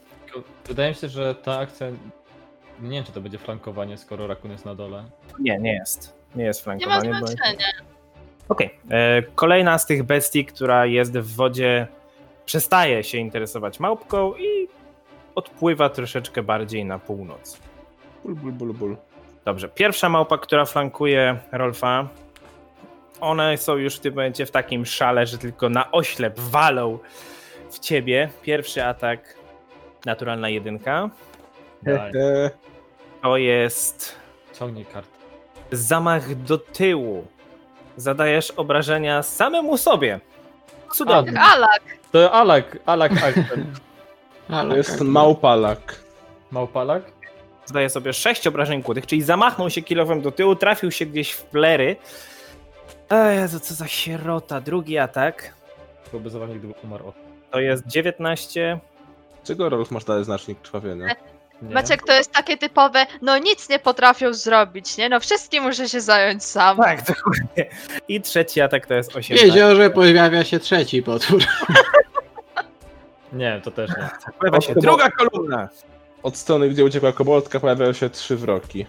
[0.67, 1.87] Wydaje mi się, że ta akcja...
[2.81, 5.05] Nie wiem, czy to będzie flankowanie, skoro rakun jest na dole.
[5.39, 6.15] Nie, nie jest.
[6.37, 7.21] Nie jest Nie ma flankowanie.
[7.21, 7.67] bo- znaczenia.
[8.49, 8.71] Okej.
[8.91, 11.87] E, Kolejna z tych bestii, która jest w wodzie,
[12.47, 14.69] przestaje się interesować małpką i
[15.35, 17.59] odpływa troszeczkę bardziej na północ.
[18.25, 18.97] Bul, bul, bul, bul.
[19.45, 19.69] Dobrze.
[19.69, 22.09] Pierwsza małpa, która flankuje Rolfa,
[23.23, 26.99] one są już w tym momencie w takim szale, że tylko na oślep walą
[27.71, 28.29] w ciebie.
[28.43, 29.35] Pierwszy atak,
[30.07, 31.11] naturalna jedynka.
[31.87, 32.51] E,
[33.23, 34.15] To jest
[34.59, 35.09] ciągnij kartę.
[35.73, 37.27] zamach do tyłu.
[37.97, 40.21] Zadajesz obrażenia samemu sobie.
[40.95, 41.33] Cudownie.
[41.33, 41.81] Tak, Alak!
[42.13, 43.13] To Alak, Alak
[44.69, 46.01] to jest małpalak.
[46.51, 47.03] Małpalak?
[47.67, 51.43] Zadaje sobie 6 obrażeń kłutych, czyli zamachnął się kilowem do tyłu, trafił się gdzieś w
[51.43, 51.97] plery.
[53.13, 54.61] Ej, Jezu, co za sierota.
[54.61, 55.55] Drugi atak
[56.11, 57.13] Byłby zabawnie, gdyby umarł
[57.51, 58.79] to jest 19.
[59.45, 61.07] Czego Rolf masz dalej znacznik krwawienia?
[61.63, 61.75] Nie.
[61.75, 65.09] Maciek, to jest takie typowe, no nic nie potrafią zrobić, nie?
[65.09, 66.77] No wszystkim muszę się zająć sam.
[66.77, 67.67] Tak, dokładnie.
[68.09, 69.35] I trzeci atak to jest 18.
[69.35, 71.43] W jeziorze pojawia się trzeci potwór.
[73.33, 74.11] Nie, to też nie.
[74.41, 75.69] Pojawia się druga kolumna.
[76.23, 78.87] Od strony, gdzie uciekła koboldka, pojawiają się trzy wroki.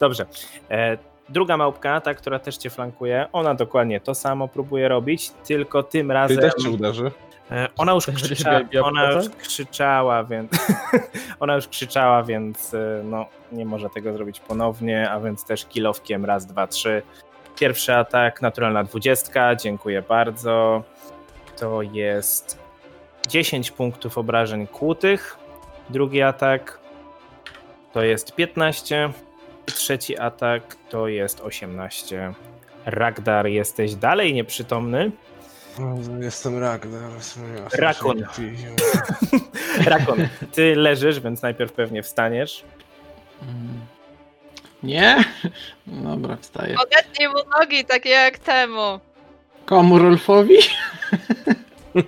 [0.00, 0.26] Dobrze.
[0.70, 5.82] E, druga małpka, ta, która też cię flankuje, ona dokładnie to samo próbuje robić, tylko
[5.82, 6.38] tym Ty razem...
[6.38, 7.10] też cię uderzy.
[7.50, 10.50] E, Ona już, Też krzycza, ona już krzyczała, więc
[11.40, 16.24] ona już krzyczała, więc e, no, nie może tego zrobić ponownie, a więc też kilowkiem
[16.24, 17.02] raz, dwa, trzy.
[17.60, 20.82] Pierwszy atak, naturalna dwudziestka, dziękuję bardzo.
[21.56, 22.58] To jest
[23.28, 25.38] 10 punktów obrażeń kłutych.
[25.90, 26.78] Drugi atak
[27.92, 29.10] to jest 15.
[29.74, 32.34] Trzeci atak to jest 18.
[32.86, 35.10] Ragdar, jesteś dalej nieprzytomny.
[36.20, 37.10] Jestem Ragnar.
[37.72, 38.24] Rakun.
[39.86, 42.64] Rakon, ty leżysz, więc najpierw pewnie wstaniesz.
[43.42, 43.80] Mm.
[44.82, 45.24] Nie?
[45.86, 46.76] Dobra, wstaję.
[46.78, 49.00] Odetnij mu nogi, takie jak temu.
[49.66, 50.56] Komu Rolfowi?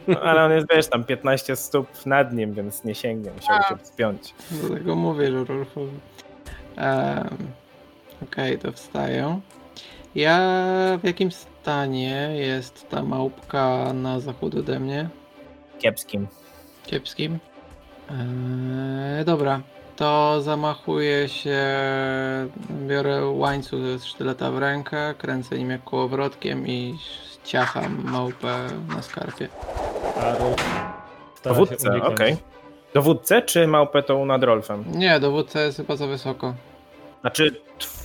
[0.06, 3.84] No, ale on jest, wiesz, tam 15 stóp nad nim, więc nie sięgnie, musiał się
[3.84, 4.34] wspiąć.
[4.50, 6.00] Dlatego mówię, że Rolfowi.
[6.80, 7.52] Um,
[8.22, 9.40] Okej, to wstaję.
[10.14, 10.38] Ja
[11.02, 15.08] w jakim stanie jest ta małpka na zachód ode mnie?
[15.78, 16.26] Kiepskim.
[16.86, 17.38] Kiepskim.
[18.10, 19.60] Eee, dobra,
[19.96, 21.58] to zamachuję się,
[22.86, 26.98] biorę łańcuch ze sztyleta w rękę, kręcę nim jak kołowrotkiem i
[27.44, 28.66] ciacham małpę
[28.96, 29.48] na skarpie.
[31.44, 32.36] Dowódcę, okej.
[32.94, 34.84] Dowódcę czy małpę tą nad Rolfem?
[34.94, 36.54] Nie, dowódca jest chyba za wysoko.
[37.20, 37.60] Znaczy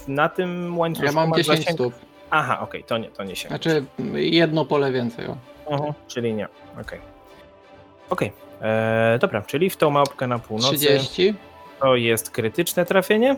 [0.07, 1.93] na tym łańcuszku Ja mam masz 10 zasięg- stóp.
[2.29, 3.47] Aha, okej, to nie, to nie się.
[3.49, 5.25] Znaczy jedno pole więcej.
[5.27, 5.37] O.
[5.71, 6.47] Mhm, czyli nie,
[6.81, 6.99] okej.
[8.09, 11.33] Okej, e, dobra, czyli w tą małpkę na północy 30,
[11.79, 13.35] to jest krytyczne trafienie.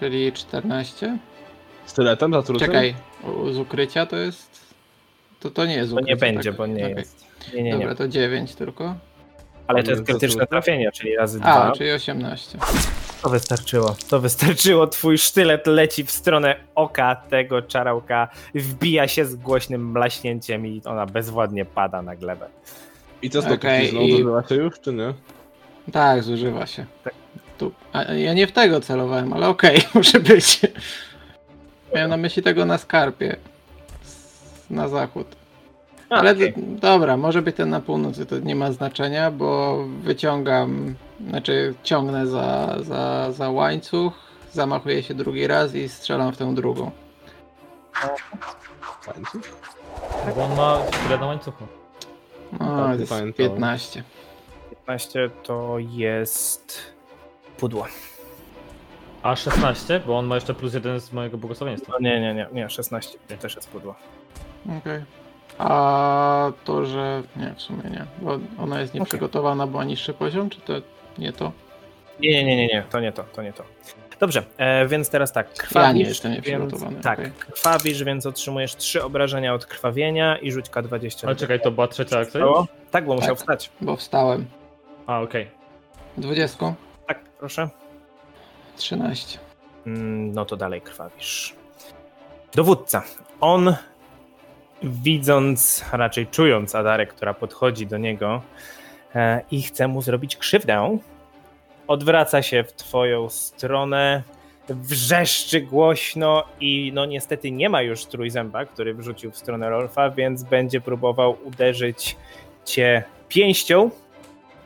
[0.00, 1.18] czyli 14.
[1.86, 2.66] Styletem zatrucym?
[2.66, 2.94] Czekaj,
[3.52, 4.60] z ukrycia to jest...
[5.40, 6.10] To, to nie jest To ukrycie.
[6.12, 6.58] nie będzie, tak?
[6.58, 6.96] bo nie Okej.
[6.96, 7.26] jest.
[7.54, 7.78] Nie, nie, nie.
[7.78, 8.94] Dobra, to 9 tylko.
[9.66, 11.72] Ale to jest to krytyczne trafienie, czyli razy A, dwa.
[11.72, 12.58] czyli 18.
[13.22, 13.96] To wystarczyło.
[14.08, 14.86] To wystarczyło.
[14.86, 21.06] Twój sztylet leci w stronę oka tego czarałka, wbija się z głośnym blaśnięciem i ona
[21.06, 22.48] bezwładnie pada na glebę.
[23.22, 25.14] I co z Okej, okay, i- się już, czy nie?
[25.92, 26.86] Tak, zużywa się.
[27.04, 27.14] Tak.
[27.58, 27.72] Tu.
[27.92, 30.60] A ja nie w tego celowałem, ale okej, może być.
[31.94, 33.36] Miałem na myśli tego na skarpie.
[34.70, 35.39] Na zachód.
[36.10, 40.94] Ale d- dobra, może być ten na północy, to nie ma znaczenia, bo wyciągam,
[41.28, 44.12] znaczy ciągnę za, za, za łańcuch,
[44.52, 46.90] zamachuję się drugi raz i strzelam w tę drugą.
[49.06, 49.42] Łańcuch?
[50.36, 51.64] Bo on ma tyle na łańcuchu.
[52.60, 53.50] No, Tak, jest pamiętałem.
[53.50, 54.02] 15.
[54.70, 56.78] 15 to jest
[57.58, 57.86] pudło.
[59.22, 61.92] A 16, bo on ma jeszcze plus jeden z mojego błogosławieństwa.
[61.92, 63.94] No nie, nie, nie, nie, 16 to też jest pudło.
[64.78, 65.04] Okej.
[65.60, 67.22] A to, że.
[67.36, 68.04] Nie, w sumie nie.
[68.18, 70.72] Bo ona jest nieprzygotowana, bo ma niższy poziom, czy to
[71.18, 71.52] nie to?
[72.20, 73.64] Nie, nie, nie, nie, nie, to nie to, to nie to.
[74.20, 77.32] Dobrze, e, więc teraz tak, Ja krwawisz, nie jestem nieprzygotowany, Więc, tak, okej.
[77.38, 81.26] krwawisz, więc otrzymujesz 3 obrażenia od krwawienia i rzuć K20.
[81.26, 82.40] Ale czekaj, to była trzecia akcja?
[82.90, 83.38] Tak, bo musiał Tak.
[83.38, 83.70] wstać.
[83.80, 84.46] Bo wstałem.
[85.06, 85.46] A, okej.
[86.16, 86.74] 20,
[87.06, 87.68] Tak, proszę.
[88.76, 89.38] 13.
[89.86, 91.54] Mm, no to dalej krwawisz.
[92.54, 93.02] Dowódca.
[93.40, 93.74] On,
[94.82, 98.42] widząc, a raczej czując Adarę, która podchodzi do niego
[99.14, 100.98] e, i chce mu zrobić krzywdę,
[101.86, 104.22] odwraca się w twoją stronę,
[104.68, 110.42] wrzeszczy głośno i no niestety nie ma już trójzęba, który wrzucił w stronę Rolfa, więc
[110.42, 112.16] będzie próbował uderzyć
[112.64, 113.90] cię pięścią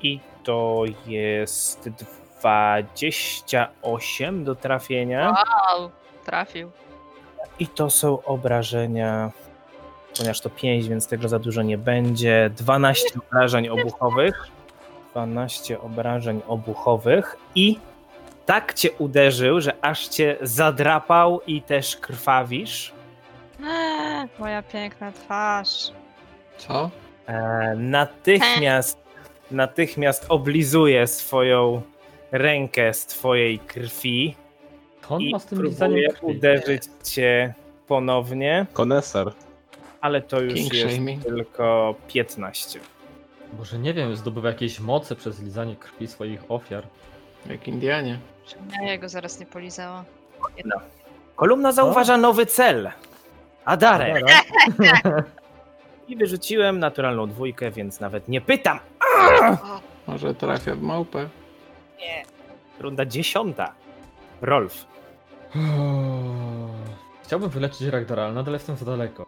[0.03, 1.88] i to jest
[2.40, 5.31] 28 do trafienia.
[5.31, 5.90] Wow,
[6.24, 6.70] trafił.
[7.59, 9.31] I to są obrażenia,
[10.18, 12.50] ponieważ to 5, więc tego za dużo nie będzie.
[12.57, 14.48] 12 obrażeń obuchowych.
[15.12, 17.79] 12 obrażeń obuchowych i
[18.46, 22.92] tak cię uderzył, że aż cię zadrapał i też krwawisz.
[23.66, 25.92] Eee, moja piękna twarz.
[26.59, 26.90] Co?
[27.27, 28.98] E, natychmiast,
[29.50, 31.83] natychmiast oblizuje swoją
[32.33, 34.35] rękę z twojej krwi
[35.09, 37.55] On i ma z tym próbuje uderzyć cię
[37.87, 38.66] ponownie.
[38.72, 39.33] Koneser.
[40.05, 41.23] Ale to już King jest shaming.
[41.23, 42.81] tylko 15.
[43.59, 46.85] Może nie wiem, zdobywa jakieś moce przez lizanie krwi swoich ofiar.
[47.47, 48.19] Jak Indianie.
[48.83, 50.05] Ja jego zaraz nie polizała.
[51.37, 52.90] Kolumna zauważa nowy cel.
[53.64, 54.14] Adarę.
[56.09, 58.79] I wyrzuciłem naturalną dwójkę, więc nawet nie pytam.
[60.07, 61.29] Może trafia w małpę.
[62.81, 63.75] Runda dziesiąta.
[64.43, 64.85] Rolf.
[67.23, 69.27] Chciałbym wyleczyć Ragdara, ale nadal jestem za daleko.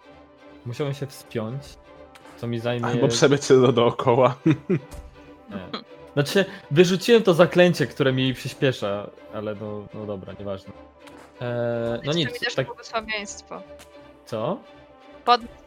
[0.66, 1.62] Musiałem się wspiąć,
[2.36, 2.86] co mi zajmie...
[2.86, 3.08] Albo
[3.48, 4.36] do dookoła.
[5.50, 5.68] Nie.
[6.12, 10.72] Znaczy, wyrzuciłem to zaklęcie, które mi przyspiesza, ale no, no dobra, nieważne.
[11.40, 13.62] Eee, no mi nic, dasz tak, błogosławieństwo.
[14.26, 14.58] co?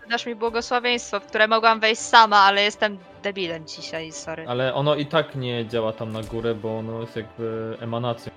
[0.09, 4.47] Dasz mi błogosławieństwo, w które mogłam wejść sama, ale jestem debilem dzisiaj, sorry.
[4.47, 8.31] Ale ono i tak nie działa tam na górę, bo ono jest jakby emanacją.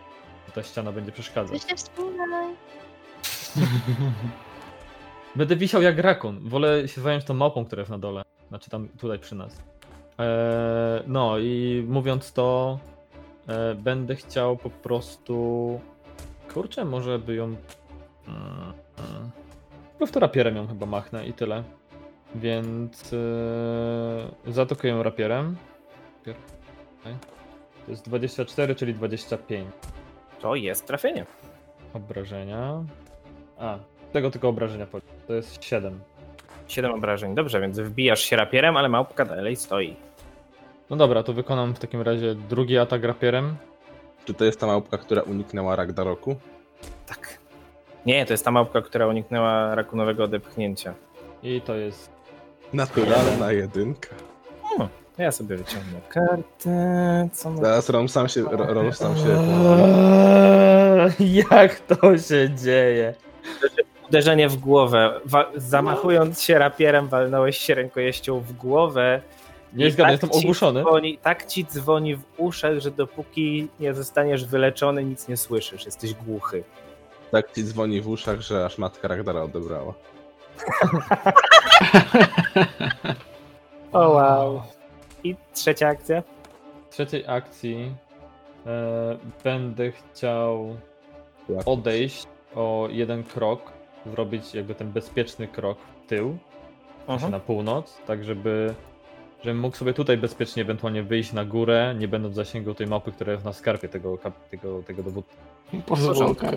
[0.54, 1.60] Ta ściana będzie przeszkadzać.
[1.60, 2.54] Weź nie wspominaj.
[5.36, 6.48] Będę wisiał jak rakun.
[6.48, 8.22] Wolę się zająć tą małpą, która jest na dole.
[8.48, 9.62] Znaczy tam tutaj przy nas.
[10.18, 12.78] Eee, no i mówiąc to,
[13.48, 15.80] e, będę chciał po prostu.
[16.54, 17.44] Kurczę, może by ją.
[17.44, 17.56] Mm,
[18.98, 19.30] mm.
[19.92, 21.62] Po prostu rapierem ją chyba machnę i tyle.
[22.34, 25.56] Więc e, zaatakuję rapierem.
[27.84, 29.68] To jest 24, czyli 25
[30.40, 31.26] To jest trafienie.
[31.94, 32.84] obrażenia.
[33.58, 33.78] A,
[34.12, 35.11] tego tylko obrażenia powiem.
[35.32, 36.00] To jest 7.
[36.68, 37.34] 7 obrażeń.
[37.34, 39.96] Dobrze, więc wbijasz się rapierem, ale małpka dalej stoi.
[40.90, 43.56] No dobra, to wykonam w takim razie drugi atak rapierem.
[44.24, 46.36] Czy to jest ta małpka, która uniknęła Ragdaroku?
[47.06, 47.38] Tak.
[48.06, 50.94] Nie, to jest ta małpka, która uniknęła rakunowego odepchnięcia.
[51.42, 52.10] I to jest.
[52.72, 54.08] Naturalna jedynka.
[54.62, 57.28] Hmm, to ja sobie wyciągnę kartę.
[57.32, 57.56] Co.
[57.56, 59.38] Zaraz Ron sam się, Ro- Ron sam się
[61.20, 63.14] Eee, Jak to się dzieje?
[64.12, 65.20] Uderzenie w głowę.
[65.24, 69.20] Wa- zamachując się rapierem, walnąłeś się rękojeścią w głowę.
[69.72, 70.80] Nie zgadzam, tak jestem ogłuszony.
[70.80, 75.84] Dzwoni, tak ci dzwoni w uszach, że dopóki nie zostaniesz wyleczony, nic nie słyszysz.
[75.86, 76.64] Jesteś głuchy.
[77.30, 79.94] tak ci dzwoni w uszach, że aż matka Ragdara odebrała.
[83.92, 84.62] O wow.
[85.24, 86.22] I trzecia akcja?
[86.90, 87.94] W trzeciej akcji
[88.66, 90.76] e, będę chciał
[91.66, 93.72] odejść o jeden krok,
[94.06, 96.38] zrobić jakby ten bezpieczny krok w tył,
[97.08, 98.74] uh na północ, tak żeby,
[99.44, 103.12] żebym mógł sobie tutaj bezpiecznie ewentualnie wyjść na górę, nie będąc w zasięgu tej mapy,
[103.12, 104.18] która jest na skarpie tego,
[104.50, 105.36] tego, tego dowódcy.
[105.86, 106.50] Pozwolka.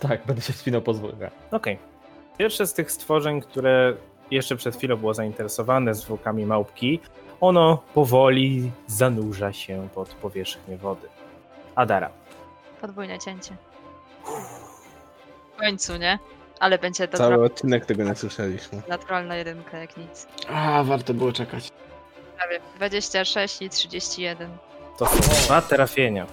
[0.00, 1.32] Tak, będę się wspinał po zwłokach.
[1.50, 1.78] Okej.
[2.38, 3.94] Pierwsze z tych stworzeń, które
[4.30, 7.00] jeszcze przed chwilą było zainteresowane zwłokami małpki,
[7.40, 11.08] ono powoli zanurza się pod powierzchnię wody.
[11.74, 12.10] Adara.
[12.80, 13.56] Podwójne cięcie.
[15.54, 16.18] W końcu, nie?
[16.64, 18.82] Ale będzie to Cały odcinek tego nie słyszeliśmy.
[18.88, 20.26] naturalna jedynka jak nic.
[20.48, 21.68] A, warto było czekać.
[22.36, 24.50] Prawie 26 i 31.
[24.98, 26.26] To są dwa trafienia.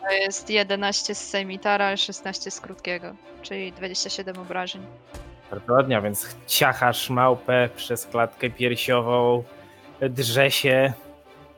[0.00, 4.86] To jest 11 z semitara, 16 z krótkiego, czyli 27 obrażeń.
[5.50, 9.42] Bardzo ładnie, a więc ciachasz małpę przez klatkę piersiową,
[10.00, 10.92] drze się,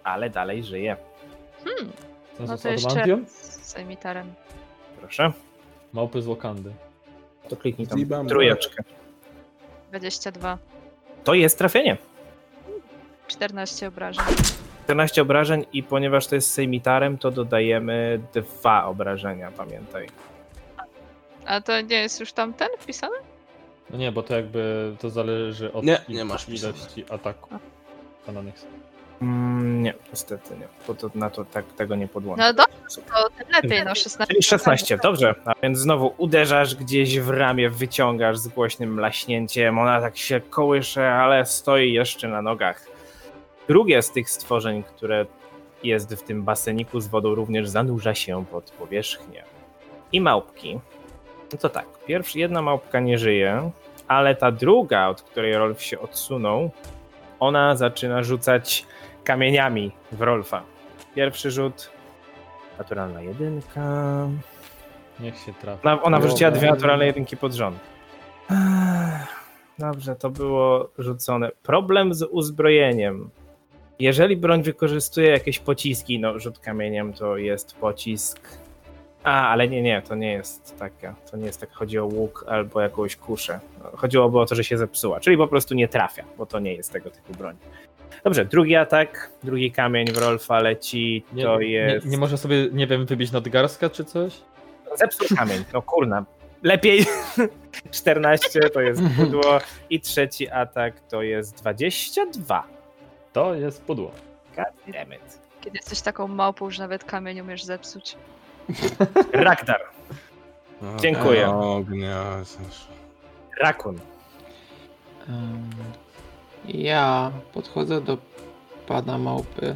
[0.05, 0.97] ale dalej żyje.
[1.65, 1.93] Hmm,
[2.37, 4.35] Co no z to jeszcze z semitarem.
[5.01, 5.33] Proszę.
[5.93, 6.73] Małpy z Wakandy.
[7.49, 8.29] To kliknij tam Zibam.
[8.29, 8.83] trójeczkę.
[9.89, 10.59] 22.
[11.25, 11.97] To jest trafienie.
[13.29, 14.25] 14 obrażeń.
[14.85, 20.07] 14 obrażeń i ponieważ to jest sejmitarem, to dodajemy dwa obrażenia, pamiętaj.
[21.47, 23.17] A to nie jest już tam ten wpisany?
[23.91, 27.51] No nie, bo to jakby to zależy od Nie, nie masz ilości ataku.
[28.27, 28.67] Kanonyx.
[29.23, 32.43] Mm, nie, niestety nie, bo to na to tak, tego nie podłączę.
[32.43, 34.27] No dobrze, to tym lepiej, no 16.
[34.27, 35.35] Czyli 16, dobrze.
[35.45, 39.79] A więc znowu uderzasz gdzieś w ramię, wyciągasz z głośnym mlaśnięciem.
[39.79, 42.87] Ona tak się kołysze, ale stoi jeszcze na nogach.
[43.69, 45.27] Drugie z tych stworzeń, które
[45.83, 49.45] jest w tym baseniku z wodą, również zanurza się pod powierzchnię.
[50.13, 50.81] I małpki.
[51.53, 53.71] No to tak, pierwsza jedna małpka nie żyje,
[54.09, 56.71] ale ta druga, od której Rolf się odsunął,
[57.41, 58.87] ona zaczyna rzucać
[59.25, 60.63] kamieniami w Rolfa.
[61.15, 61.91] Pierwszy rzut
[62.79, 64.29] Naturalna jedynka.
[65.21, 65.87] Niech się trafi.
[65.87, 67.79] Ona, ona wyrzuciła dwie naturalne jedynki pod rząd.
[69.79, 71.51] Dobrze, to było rzucone.
[71.63, 73.31] Problem z uzbrojeniem.
[73.99, 78.41] Jeżeli broń wykorzystuje jakieś pociski, no rzut kamieniem to jest pocisk.
[79.25, 81.15] A, ale nie, nie, to nie jest taka.
[81.31, 83.61] To nie jest tak, chodzi o łuk albo jakąś kuszę.
[83.97, 86.93] Chodziłoby o to, że się zepsuła, czyli po prostu nie trafia, bo to nie jest
[86.93, 87.57] tego typu broń.
[88.25, 92.07] Dobrze, drugi atak, drugi kamień w Rolfa leci, Nie, to nie, jest...
[92.07, 94.33] nie może sobie, nie wiem, wybić nadgarstka czy coś?
[94.97, 96.25] Zepsuł kamień, no kurna.
[96.63, 97.07] Lepiej
[97.91, 99.59] 14 to jest pudło
[99.91, 102.65] i trzeci atak to jest 22.
[103.33, 104.11] To jest pudło.
[104.57, 105.39] God damn it.
[105.61, 108.17] Kiedy jesteś taką małpą, że nawet kamień umiesz zepsuć.
[109.33, 109.81] Ragdar,
[111.01, 111.49] Dziękuję.
[111.51, 112.25] Ognia.
[113.61, 114.01] rakun.
[116.69, 118.19] Ja podchodzę do
[118.87, 119.75] pana małpy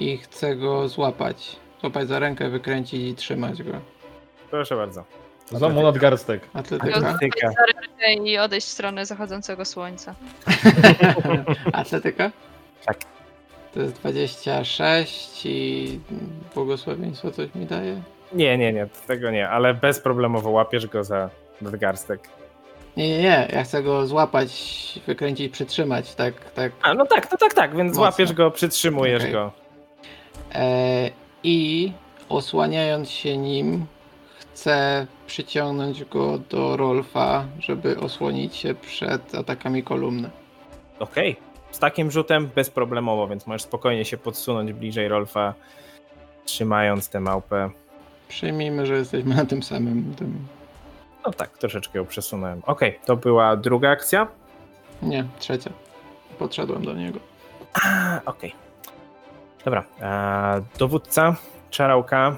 [0.00, 1.56] i chcę go złapać.
[1.80, 3.72] Złapać za rękę, wykręcić i trzymać go.
[4.50, 5.04] Proszę bardzo.
[5.52, 6.42] Złam mu nadgarstek.
[6.54, 6.96] Atletyka?
[6.96, 7.50] Atletyka.
[7.50, 10.14] Za rękę I odejść w stronę zachodzącego słońca.
[11.72, 12.30] Atletyka?
[12.84, 12.98] Tak.
[13.74, 16.00] To jest 26 i
[16.54, 18.02] błogosławieństwo coś mi daje?
[18.32, 21.30] Nie, nie, nie, tego nie, ale bezproblemowo łapiesz go za
[21.62, 22.28] nadgarstek.
[22.98, 23.48] Nie, nie, nie.
[23.52, 24.50] Ja chcę go złapać,
[25.06, 26.72] wykręcić, przytrzymać, tak, tak.
[26.82, 28.02] A, no tak, no tak, tak, więc Mocno.
[28.02, 29.32] łapiesz go, przytrzymujesz Okej.
[29.32, 29.52] go.
[30.54, 31.10] E,
[31.42, 31.92] I
[32.28, 33.86] osłaniając się nim,
[34.38, 40.30] chcę przyciągnąć go do Rolfa, żeby osłonić się przed atakami kolumny.
[40.98, 41.36] Okej.
[41.70, 45.54] Z takim rzutem bezproblemowo, więc możesz spokojnie się podsunąć bliżej Rolfa,
[46.44, 47.70] trzymając tę małpę.
[48.28, 50.14] Przyjmijmy, że jesteśmy na tym samym.
[50.14, 50.46] Tym...
[51.28, 52.62] No tak, troszeczkę ją przesunąłem.
[52.66, 54.26] Okej, to była druga akcja.
[55.02, 55.70] Nie, trzecia.
[56.38, 57.18] Podszedłem do niego.
[57.84, 58.54] A, Okej.
[59.64, 61.36] Dobra, a, dowódca,
[61.70, 62.36] czarałka.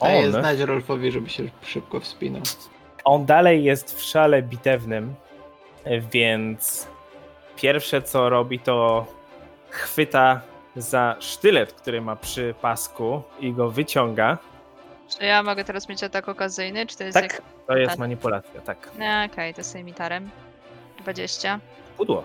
[0.00, 2.42] Daję On, znać Rolfowi, żeby się szybko wspinał.
[3.04, 5.14] on dalej jest w szale bitewnym,
[6.12, 6.88] więc
[7.56, 9.06] pierwsze co robi to
[9.70, 10.40] chwyta
[10.76, 14.38] za sztylet, który ma przy pasku i go wyciąga.
[15.08, 17.42] Czy ja mogę teraz mieć atak okazyjny, czy to jest Tak, jak...
[17.66, 17.98] to jest Tak.
[17.98, 18.90] manipulacja, tak.
[18.98, 20.30] Nie, okej, to jest semitarem.
[20.98, 21.60] 20.
[21.96, 22.24] Pudło.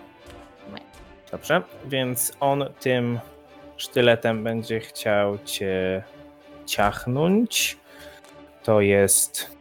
[1.31, 3.19] Dobrze, więc on tym
[3.77, 6.03] sztyletem będzie chciał cię
[6.65, 7.77] ciachnąć.
[8.63, 9.57] To jest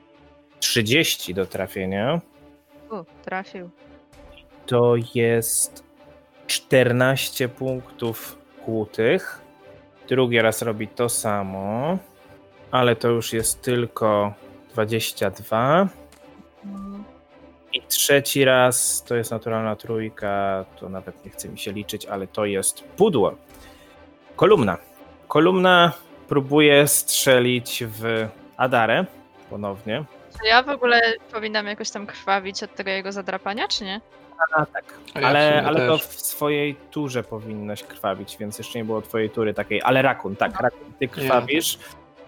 [0.61, 2.21] 30 do trafienia.
[2.91, 2.95] U,
[3.25, 3.71] trafił.
[4.67, 5.85] To jest
[6.47, 9.41] 14 punktów kłutych.
[10.09, 11.99] Drugi raz robi to samo,
[12.73, 14.35] ale to już jest tylko
[14.73, 15.89] 22.
[16.65, 17.05] Mm,
[17.73, 22.27] I trzeci raz to jest naturalna trójka, to nawet nie chce mi się liczyć, ale
[22.27, 23.35] to jest pudło.
[24.37, 24.79] Kolumna.
[25.29, 25.93] Kolumna
[26.29, 29.05] próbuje strzelić w Adarę
[29.51, 30.05] ponownie.
[30.41, 31.01] Czy ja w ogóle
[31.33, 34.01] powinnam jakoś tam krwawić od tego jego zadrapania, czy nie?
[34.57, 34.85] A tak.
[35.15, 39.55] Ja Ale, ale to w swojej turze powinnaś krwawić, więc jeszcze nie było twojej tury
[39.55, 39.83] takiej.
[39.83, 41.79] Ale rakun, tak, rakun, ty krwawisz.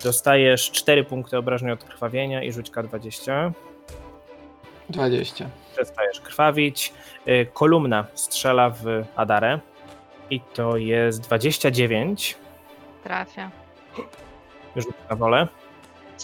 [0.03, 3.53] Dostajesz 4 punkty obrażeń od krwawienia i rzuć K20.
[4.91, 5.49] 20.
[5.75, 6.93] Przestajesz krwawić.
[7.29, 8.85] Y, Kolumna strzela w
[9.17, 9.61] Adarę.
[10.31, 12.37] I to jest 29.
[13.05, 13.51] Trafia.
[14.77, 15.49] Rzuć na wolę.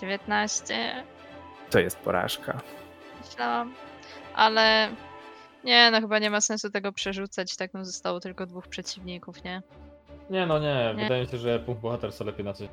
[0.01, 1.05] 19.
[1.71, 2.61] To jest porażka.
[3.25, 3.75] Myślałam.
[4.35, 4.89] Ale
[5.65, 7.57] nie, no chyba nie ma sensu tego przerzucać.
[7.57, 9.63] Tak no zostało tylko dwóch przeciwników, nie?
[10.31, 11.03] Nie no nie, Nie.
[11.03, 12.69] wydaje mi się, że punkt bohaterstwa lepiej na coś.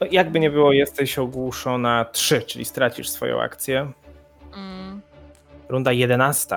[0.00, 3.92] No, jakby nie było, jesteś ogłuszona 3, czyli stracisz swoją akcję.
[4.56, 5.00] Mm.
[5.68, 6.56] Runda 11.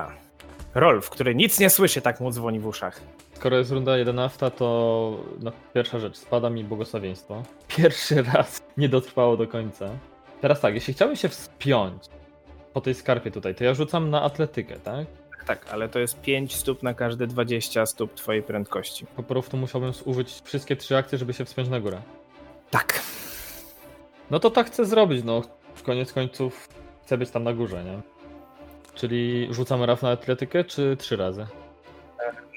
[0.74, 3.00] Rolf, który nic nie słyszy, tak mu dzwoni w uszach.
[3.32, 7.42] Skoro jest runda 11, to no, pierwsza rzecz, spada mi błogosławieństwo.
[7.76, 9.88] Pierwszy raz nie dotrwało do końca.
[10.40, 12.02] Teraz tak, jeśli chciałbym się wspiąć
[12.72, 15.06] po tej skarpie tutaj, to ja rzucam na atletykę, tak?
[15.30, 19.06] Tak, tak, ale to jest 5 stóp na każde 20 stóp twojej prędkości.
[19.16, 22.00] Po prostu musiałbym użyć wszystkie trzy akcje, żeby się wspiąć na górę.
[22.70, 23.00] Tak.
[24.30, 25.42] No to tak chcę zrobić, no.
[25.74, 26.68] W koniec końców
[27.04, 28.00] chcę być tam na górze, nie?
[28.94, 31.46] Czyli rzucam raz na atletykę, czy trzy razy?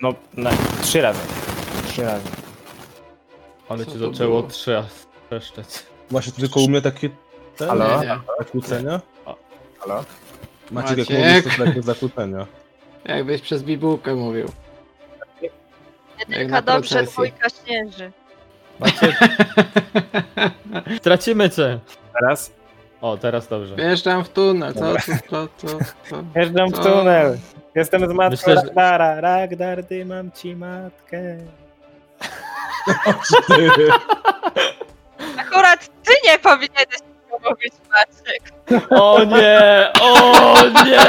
[0.02, 0.50] No, na,
[0.82, 1.20] trzy razy.
[1.88, 2.30] Trzy razy.
[3.70, 4.52] Ale Co ci to zaczęło było?
[4.52, 4.90] trzy razy
[5.30, 5.68] trzeszczeć.
[6.12, 7.10] Macie tylko u mnie takie
[7.58, 8.02] te, Halo?
[8.02, 8.20] Nie, nie.
[8.40, 9.02] zakłócenia?
[9.80, 10.04] Halo?
[10.72, 11.08] Macie Maciek?
[11.08, 12.48] tylko u mnie to takie zakłócenia.
[13.06, 14.48] Jakbyś przez bibułkę mówił.
[16.20, 17.14] Jedynka na dobrze, procesji.
[17.14, 18.12] dwójka śnieży.
[18.82, 19.16] Macie...
[21.02, 21.80] Tracimy cię!
[22.20, 22.52] Teraz?
[23.02, 23.76] O, teraz dobrze.
[23.76, 24.98] Wjeżdżam w tunel, co, co,
[25.30, 25.68] co, co,
[26.10, 26.24] co?
[26.40, 27.38] Jeżdżam w tunel.
[27.76, 29.22] Jestem z matką Myślę, że- Ragdara.
[29.22, 31.38] Ragdar, ty mam ci matkę.
[35.40, 36.98] Akurat ty nie powinieneś
[37.32, 38.44] tego mówić, Maciek.
[38.90, 39.92] O nie!
[40.02, 40.56] O
[40.86, 41.06] nie!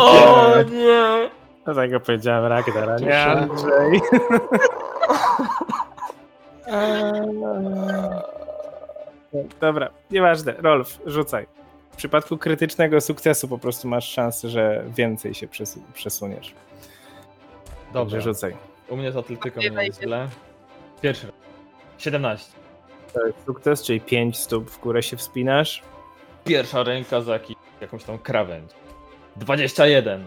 [0.00, 1.30] O nie!
[1.64, 3.22] Dlatego powiedziałem Ragdara, nie.
[3.26, 4.00] Andrzej.
[9.60, 10.52] Dobra, nieważne.
[10.58, 11.46] Rolf, rzucaj.
[11.92, 16.54] W przypadku krytycznego sukcesu po prostu masz szansę, że więcej się przesu- przesuniesz.
[17.92, 18.56] Dobrze, Dobrze, rzucaj.
[18.88, 20.28] u mnie z atletyką Nie nie jest źle.
[21.00, 21.34] Pierwszy raz.
[21.98, 22.52] 17.
[23.12, 25.82] To jest sukces, czyli 5 stóp w górę się wspinasz.
[26.44, 28.70] Pierwsza ręka za jakiś, jakąś tą krawędź.
[29.36, 30.24] 21.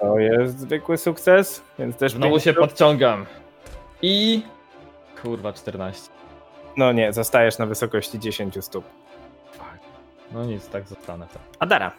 [0.00, 2.64] To jest zwykły sukces, więc też Znowu się stóp.
[2.68, 3.26] podciągam.
[4.02, 4.42] I...
[5.22, 6.10] Kurwa, 14.
[6.76, 8.84] No nie, zostajesz na wysokości 10 stóp.
[10.32, 11.26] No nic, tak zostanę.
[11.32, 11.42] Tak.
[11.58, 11.92] Adara,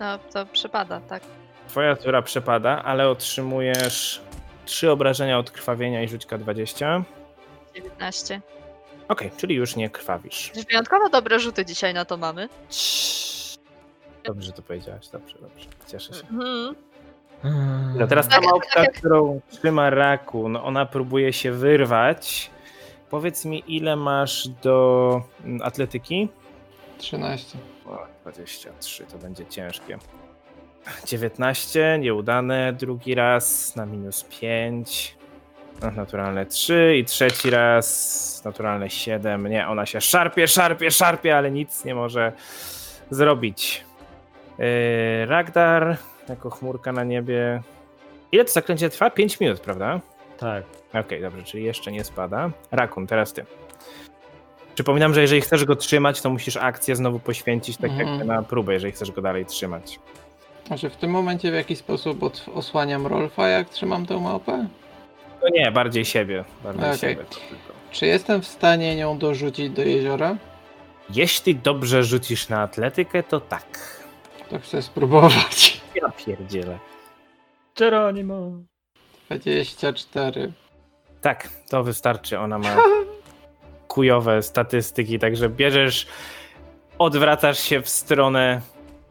[0.00, 1.22] No to przypada, tak.
[1.68, 4.20] twoja tura przepada, ale otrzymujesz
[4.64, 7.02] 3 obrażenia od krwawienia i rzućka 20.
[7.74, 8.40] 19.
[9.08, 10.52] Okej, czyli już nie krwawisz.
[10.70, 12.48] Wyjątkowo dobre rzuty dzisiaj na to mamy.
[14.24, 15.66] Dobrze że to powiedziałaś, dobrze, dobrze.
[15.86, 16.20] Cieszę się.
[16.20, 16.74] Mhm.
[17.98, 22.50] No teraz ta Tak, małpka, którą trzyma rakun, ona próbuje się wyrwać.
[23.10, 26.28] Powiedz mi, ile masz do mm, atletyki?
[26.98, 27.58] 13.
[27.86, 29.98] O, 23, to będzie ciężkie.
[31.06, 32.72] 19, nieudane.
[32.72, 35.16] Drugi raz na minus 5.
[35.82, 39.46] No, naturalne 3 i trzeci raz naturalne 7.
[39.46, 42.32] Nie, ona się szarpie, szarpie, szarpie, ale nic nie może
[43.10, 43.84] zrobić.
[44.58, 45.96] Yy, Ragdar
[46.28, 47.62] jako chmurka na niebie.
[48.32, 49.10] Ile to zaklęcie trwa?
[49.10, 50.00] 5 minut, prawda?
[50.38, 50.64] Tak.
[50.94, 52.50] Okej, dobrze, czyli jeszcze nie spada.
[52.70, 53.44] Rakun, teraz ty.
[54.74, 58.18] Przypominam, że jeżeli chcesz go trzymać, to musisz akcję znowu poświęcić, tak Mhm.
[58.18, 59.98] jak na próbę, jeżeli chcesz go dalej trzymać.
[60.66, 64.66] Znaczy w tym momencie w jakiś sposób od, osłaniam Rolfa, jak trzymam tę małpę?
[65.42, 66.44] No nie, bardziej siebie.
[66.64, 66.98] Bardziej Okej.
[66.98, 67.72] siebie to tylko.
[67.90, 70.36] Czy jestem w stanie nią dorzucić do jeziora?
[71.10, 73.64] Jeśli dobrze rzucisz na atletykę, to tak.
[74.50, 75.80] To chcę spróbować.
[75.94, 76.78] Ja pierdzielę.
[77.76, 78.50] Geronimo.
[79.30, 80.52] 24.
[81.20, 82.38] Tak, to wystarczy.
[82.38, 82.76] Ona ma
[83.88, 86.06] kujowe statystyki, także bierzesz,
[86.98, 88.60] odwracasz się w stronę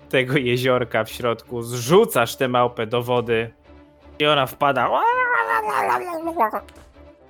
[0.10, 3.52] tego jeziorka w środku, zrzucasz tę małpę do wody
[4.20, 4.90] i ona wpada.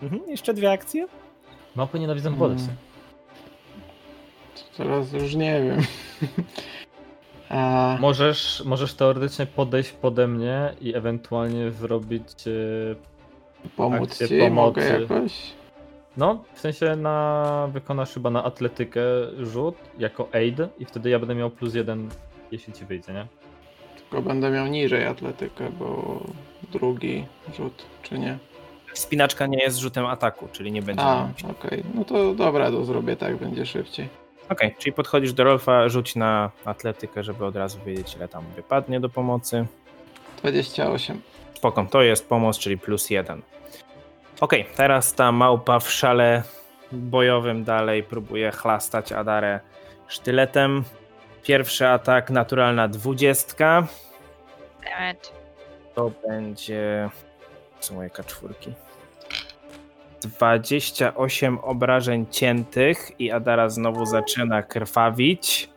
[0.01, 1.07] Mhm, jeszcze dwie akcje?
[1.75, 2.53] Małpy nienawidzą wody.
[2.53, 2.75] Mm.
[4.77, 5.81] Teraz już nie wiem.
[7.51, 12.47] A, Możesz, możesz teoretycznie podejść pode mnie i ewentualnie zrobić.
[12.47, 14.55] e, pomóc akcję ci pomocy.
[14.55, 15.33] mogę jakoś?
[16.17, 17.67] No, w sensie na.
[17.73, 19.01] Wykonasz chyba na atletykę
[19.41, 22.09] rzut jako aid i wtedy ja będę miał plus jeden,
[22.51, 23.25] jeśli ci wyjdzie, nie?
[23.97, 26.19] Tylko będę miał niżej atletykę, bo
[26.71, 27.25] drugi
[27.57, 28.37] rzut, czy nie?
[28.93, 31.03] Spinaczka nie jest rzutem ataku, czyli nie będzie.
[31.03, 31.83] A, okej.
[31.95, 34.09] No to dobra, to zrobię tak, będzie szybciej.
[34.51, 38.99] Okej, czyli podchodzisz do Rolfa, rzuć na atletykę, żeby od razu wiedzieć, ile tam wypadnie
[38.99, 39.65] do pomocy.
[40.37, 41.21] 28.
[41.55, 43.41] Spoko, to jest pomoc, czyli plus jeden.
[44.41, 46.43] Okej, teraz ta małpa w szale
[46.91, 49.59] bojowym dalej próbuje chlastać Adarę
[50.07, 50.83] sztyletem.
[51.43, 53.87] Pierwszy atak, naturalna dwudziestka.
[55.95, 57.09] To będzie.
[57.79, 58.73] Co moje kaczwórki?
[60.21, 65.69] 28 obrażeń ciętych i Adara znowu zaczyna krwawić.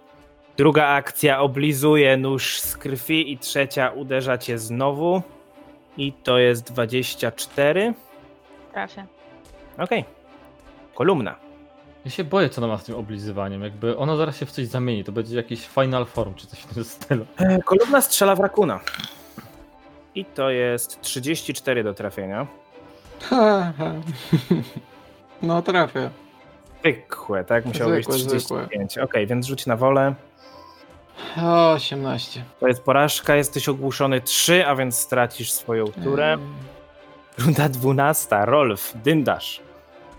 [0.56, 5.22] Druga akcja oblizuje nóż z krwi i trzecia uderza cię znowu.
[5.96, 7.94] I to jest 24.
[8.72, 9.06] Trafię.
[9.78, 10.04] Okej.
[10.94, 11.36] Kolumna.
[12.04, 13.62] Ja się boję, co ona ma z tym oblizywaniem.
[13.62, 16.74] Jakby ona zaraz się w coś zamieni, to będzie jakiś final form czy coś w
[16.74, 17.26] tym stylu.
[17.36, 18.80] E, Kolumna strzela w rakuna.
[20.14, 22.46] I to jest 34 do trafienia.
[23.30, 23.92] Ha, ha.
[25.42, 26.10] No trafię.
[26.80, 27.64] Zwykłe, tak?
[27.66, 28.98] Musiało być Zwykłe, 35.
[28.98, 30.14] Okej, więc rzuć na wolę.
[31.74, 32.44] 18.
[32.60, 36.32] To jest porażka, jesteś ogłuszony 3, a więc stracisz swoją turę.
[36.32, 36.54] Mm.
[37.38, 39.60] Runda 12, Rolf, dyndasz.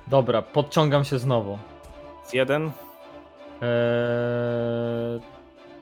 [0.07, 1.57] Dobra, podciągam się znowu.
[2.23, 2.71] Z 1,
[3.61, 5.21] Eee,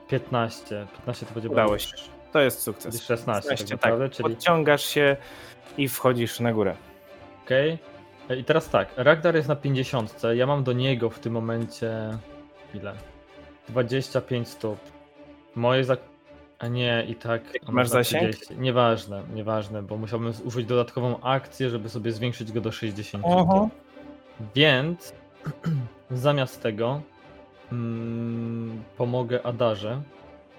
[0.08, 0.86] 15.
[0.96, 1.96] 15 to będzie udało się.
[2.32, 3.02] To jest sukces.
[3.02, 4.16] 16 tak 16, naprawdę, tak.
[4.16, 5.16] czyli Podciągasz się
[5.78, 6.76] i wchodzisz na górę.
[7.44, 7.78] Okej.
[8.30, 10.22] E, I teraz tak, Ragnar jest na 50.
[10.34, 12.18] Ja mam do niego w tym momencie
[12.74, 12.94] ile?
[13.68, 14.78] 25 stóp.
[15.54, 15.96] Moje za...
[16.58, 17.42] A nie, i tak.
[17.62, 18.22] Masz ma zasięg?
[18.22, 18.54] 30.
[18.58, 23.24] Nieważne, nieważne, bo musiałbym użyć dodatkową akcję, żeby sobie zwiększyć go do 60.
[23.26, 23.68] Oho.
[24.54, 25.12] Więc
[26.10, 27.00] zamiast tego
[27.72, 30.02] mm, pomogę Adarze.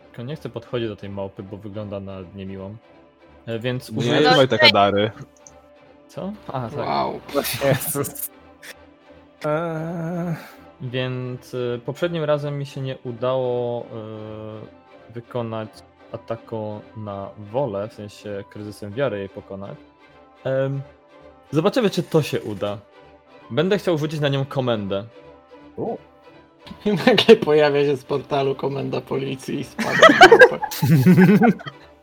[0.07, 2.75] Tylko nie chcę podchodzić do tej małpy, bo wygląda na niemiłą.
[3.45, 4.47] E, Więc Nie użyję...
[4.47, 5.11] taka dary.
[6.15, 6.33] Co?
[6.47, 6.87] A, tak.
[6.87, 7.19] Wow.
[7.65, 8.29] Jezus.
[9.45, 10.35] Eee,
[10.81, 13.81] Więc y, poprzednim razem mi się nie udało
[15.09, 15.69] y, wykonać
[16.11, 19.77] ataku na wolę, w sensie kryzysem wiary jej pokonać.
[21.51, 22.77] Zobaczymy, czy to się uda.
[23.51, 25.03] Będę chciał rzucić na nią komendę.
[26.85, 30.07] I nagle pojawia się z portalu komenda policji i spada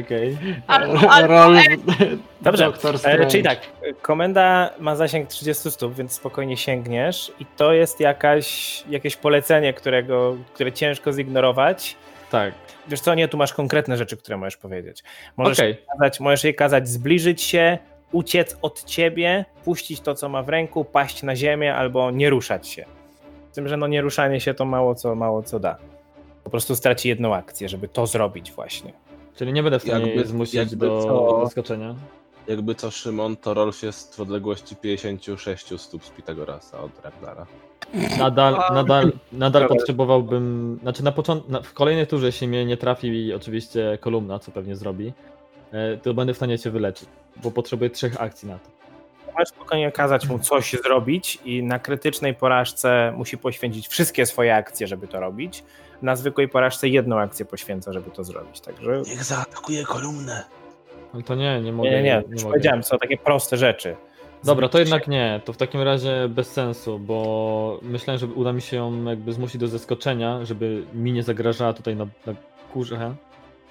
[0.00, 0.38] Okej.
[1.28, 1.56] Rol...
[2.40, 3.26] Dobrze, Doktor e, Strange.
[3.26, 3.58] czyli tak,
[4.02, 10.36] komenda ma zasięg 30 stóp, więc spokojnie sięgniesz i to jest jakaś, jakieś polecenie, którego,
[10.54, 11.96] które ciężko zignorować.
[12.30, 12.54] Tak.
[12.88, 15.02] Wiesz co, nie, tu masz konkretne rzeczy, które możesz powiedzieć.
[15.36, 15.78] Możesz, Okej.
[15.92, 17.78] kazać, możesz jej kazać zbliżyć się,
[18.12, 22.68] uciec od ciebie, puścić to, co ma w ręku, paść na ziemię albo nie ruszać
[22.68, 22.84] się.
[23.50, 25.76] Z tym, że no nie ruszanie się to mało co, mało co da.
[26.44, 28.92] Po prostu straci jedną akcję, żeby to zrobić właśnie.
[29.36, 31.94] Czyli nie będę w stanie Jakby- zmusić jakby do co- zaskoczenia.
[32.46, 37.46] Jakby co Szymon, to Rolf jest w odległości 56 stóp z Pitagorasa od Ragnara.
[38.18, 40.78] Nadal, nadal, nadal potrzebowałbym.
[40.82, 41.52] Znaczy na początku.
[41.52, 45.12] Na, w kolejnej turze, jeśli mnie nie trafi i oczywiście kolumna, co pewnie zrobi,
[45.72, 47.08] e, to będę w stanie cię wyleczyć.
[47.42, 48.70] Bo potrzebuję trzech akcji na to.
[49.32, 54.86] Możesz spokojnie kazać mu coś zrobić i na krytycznej porażce musi poświęcić wszystkie swoje akcje,
[54.86, 55.64] żeby to robić.
[56.04, 58.60] Na zwykłej porażce jedną akcję poświęca, żeby to zrobić.
[58.60, 60.44] Także Niech zaatakuje kolumnę.
[61.14, 61.90] Ale to nie, nie mogę.
[61.90, 62.22] nie, nie, nie.
[62.26, 62.52] nie Już mogę.
[62.52, 63.96] powiedziałem, są takie proste rzeczy.
[64.44, 65.40] Dobra, to jednak nie.
[65.44, 69.60] To w takim razie bez sensu, bo myślałem, że uda mi się ją jakby zmusić
[69.60, 72.34] do zaskoczenia, żeby mi nie zagrażała tutaj na, na
[72.74, 73.14] górze.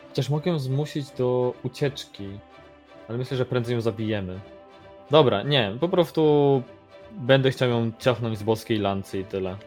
[0.10, 2.30] Chociaż mogę ją zmusić do ucieczki,
[3.10, 4.40] ale myślę, że prędzej ją zabijemy.
[5.12, 6.62] Dobra, nie, po prostu
[7.12, 9.58] będę chciał ją ciachnąć z boskiej lancy i tyle.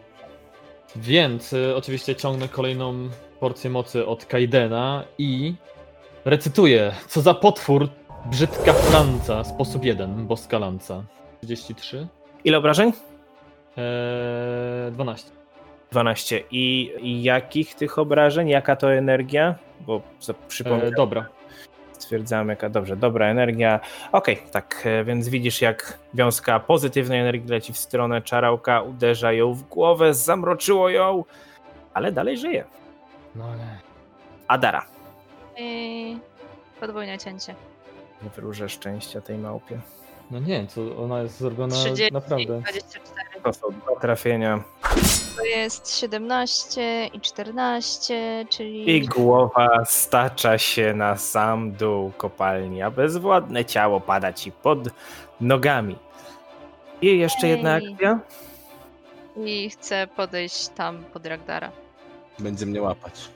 [0.96, 3.08] Więc y, oczywiście ciągnę kolejną
[3.40, 5.54] porcję mocy od Kaidena i
[6.24, 6.92] recytuję.
[7.08, 7.88] Co za potwór,
[8.26, 11.02] brzydka lanca, sposób 1, boska lanca.
[11.42, 12.06] 33?
[12.44, 12.92] Ile obrażeń?
[13.76, 15.30] Eee, 12.
[15.90, 16.42] 12.
[16.50, 18.48] I, I jakich tych obrażeń?
[18.48, 19.54] Jaka to energia?
[19.80, 21.26] Bo za- przypomnę, Eee, dobra.
[22.02, 23.80] Stwierdzamy, jaka dobrze, dobra energia.
[24.12, 29.54] Okej, tak, e, więc widzisz, jak wiązka pozytywnej energii leci w stronę czarałka, uderza ją
[29.54, 31.24] w głowę, zamroczyło ją,
[31.94, 32.64] ale dalej żyje.
[33.34, 33.78] No ale...
[34.48, 34.86] Adara.
[35.58, 36.18] I
[36.80, 37.54] podwójne cięcie.
[38.22, 39.78] Nie wróżę szczęścia tej małpie.
[40.30, 42.42] No nie, co ona jest zrobiona 30 naprawdę.
[42.42, 43.28] i 24.
[43.44, 44.62] To są dwa trafienia.
[45.36, 48.96] To jest 17 i 14, czyli...
[48.96, 54.78] I głowa stacza się na sam dół kopalni, a bezwładne ciało pada ci pod
[55.40, 55.96] nogami.
[57.02, 57.92] I jeszcze jedna Ej.
[57.92, 58.20] akcja.
[59.36, 61.72] I chcę podejść tam pod Ragdara.
[62.38, 63.35] Będzie mnie łapać.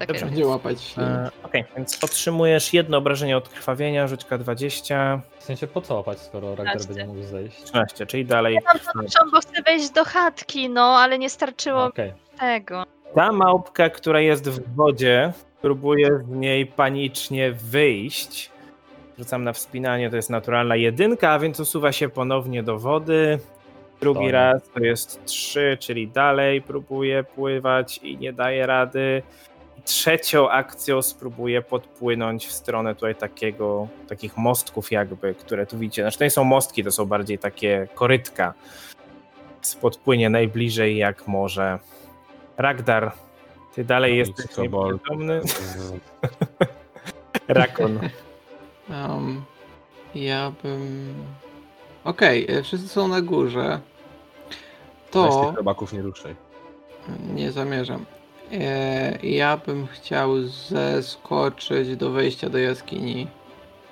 [0.00, 0.12] Takie.
[0.12, 0.26] Dobrze.
[0.26, 1.30] Będzie łapać ślinę.
[1.42, 6.18] E, Okej, więc otrzymujesz jedno obrażenie od krwawienia, rzućka 20, W sensie po co łapać,
[6.20, 6.94] skoro Ragnar 13.
[6.94, 7.64] będzie mógł zejść?
[7.64, 8.54] 13, czyli dalej.
[8.54, 12.12] Ja mam podnoszą, bo chcę wejść do chatki, no, ale nie starczyło Okej.
[12.38, 12.84] tego.
[13.14, 15.32] Ta małpka, która jest w wodzie,
[15.62, 18.50] próbuje z niej panicznie wyjść.
[19.18, 23.38] Rzucam na wspinanie, to jest naturalna jedynka, a więc usuwa się ponownie do wody.
[24.00, 29.22] Drugi raz to jest trzy, czyli dalej próbuje pływać i nie daje rady.
[29.84, 36.02] Trzecią akcją spróbuję podpłynąć w stronę tutaj takiego, takich mostków jakby, które tu widzicie.
[36.02, 38.54] Znaczy to nie są mostki, to są bardziej takie korytka.
[39.80, 41.78] Podpłynie najbliżej jak może.
[42.56, 43.12] Ragdar,
[43.74, 45.40] ty dalej No jesteś nieprzytomny.
[47.48, 48.00] Rakon.
[48.90, 49.44] Um,
[50.14, 51.14] ja bym.
[52.04, 53.80] Okej, e, wszyscy są na górze.
[55.14, 56.34] Weź tych To robaków nie ruszaj.
[57.34, 58.06] nie zamierzam.
[58.52, 63.26] E, ja bym chciał zeskoczyć do wejścia do jaskini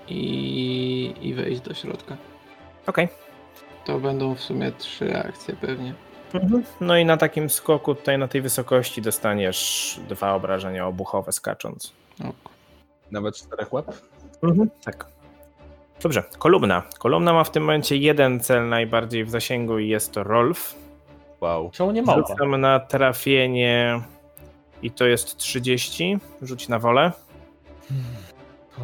[0.08, 2.16] i, i wejść do środka.
[2.86, 3.08] Okej.
[3.84, 5.94] To będą w sumie trzy akcje pewnie.
[6.34, 6.62] Mhm.
[6.80, 11.92] No i na takim skoku tutaj na tej wysokości dostaniesz dwa obrażenia obuchowe skacząc.
[12.20, 12.52] Ok.
[13.10, 13.86] Nawet czterech łap?
[14.42, 14.70] Mhm.
[14.84, 15.06] Tak.
[16.02, 16.82] Dobrze, kolumna.
[16.98, 20.74] Kolumna ma w tym momencie jeden cel najbardziej w zasięgu i jest to Rolf.
[21.40, 21.70] Wow.
[21.70, 22.28] Czemu nie małpa?
[22.28, 24.00] Rzucam na trafienie
[24.82, 26.18] i to jest 30.
[26.42, 27.12] Rzuć na wolę.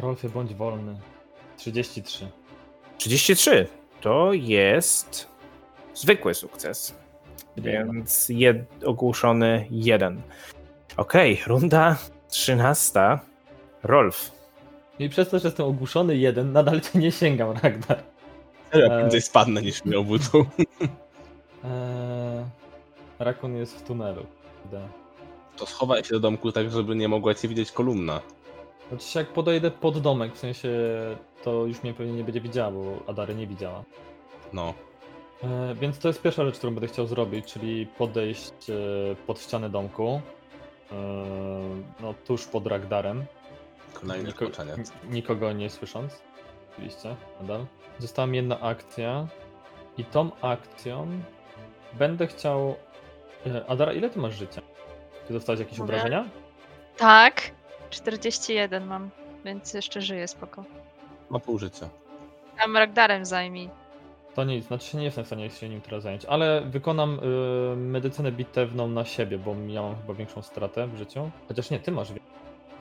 [0.01, 0.99] Rolfie, bądź wolny.
[1.57, 2.27] 33.
[2.97, 3.67] 33.
[4.01, 5.27] To jest
[5.93, 6.95] zwykły sukces.
[7.57, 10.21] Więc jed, ogłuszony jeden.
[10.97, 11.97] Okej, runda
[12.29, 12.99] 13.
[13.83, 14.31] Rolf.
[14.99, 18.03] I przez to, że jestem ogłuszony jeden, nadal cię nie sięgam, Ragnar.
[18.73, 18.89] Eee.
[18.89, 20.45] prędzej spadnę niż mnie obudzą.
[21.63, 22.45] Eee,
[23.19, 24.25] Rakun jest w tunelu.
[24.65, 24.87] Idę.
[25.57, 28.21] To schowaj się do domku tak, żeby nie mogła cię widzieć kolumna.
[28.89, 30.69] Znaczy jak podejdę pod domek, w sensie
[31.43, 33.83] to już mnie pewnie nie będzie widziała, bo Adary nie widziała.
[34.53, 34.73] No.
[35.43, 38.73] E, więc to jest pierwsza rzecz, którą będę chciał zrobić, czyli podejść e,
[39.27, 40.21] pod ścianę domku.
[40.91, 40.95] E,
[41.99, 43.25] no tuż pod Ragdarem.
[43.93, 44.77] Kolejny Niko- skoczeniec.
[44.77, 46.21] n- nikogo nie słysząc.
[46.73, 47.65] Oczywiście, nadal.
[47.99, 49.27] Została mi jedna akcja.
[49.97, 51.07] I tą akcją
[51.93, 52.75] będę chciał.
[53.47, 54.61] E, Adara, ile ty masz życia?
[55.27, 55.93] Ty dostałeś jakieś Mówię.
[55.93, 56.25] obrażenia?
[56.97, 57.41] Tak,
[57.89, 59.09] 41 mam,
[59.45, 60.63] więc jeszcze żyję spoko.
[61.29, 61.89] Ma pół życia.
[62.59, 63.69] Tam Ragdarem zajmij.
[64.35, 67.19] To nic, znaczy nie jestem w stanie się nim teraz zająć, ale wykonam
[67.73, 71.29] y, medycynę bitewną na siebie, bo miałam chyba większą stratę w życiu.
[71.47, 72.07] Chociaż nie, ty masz.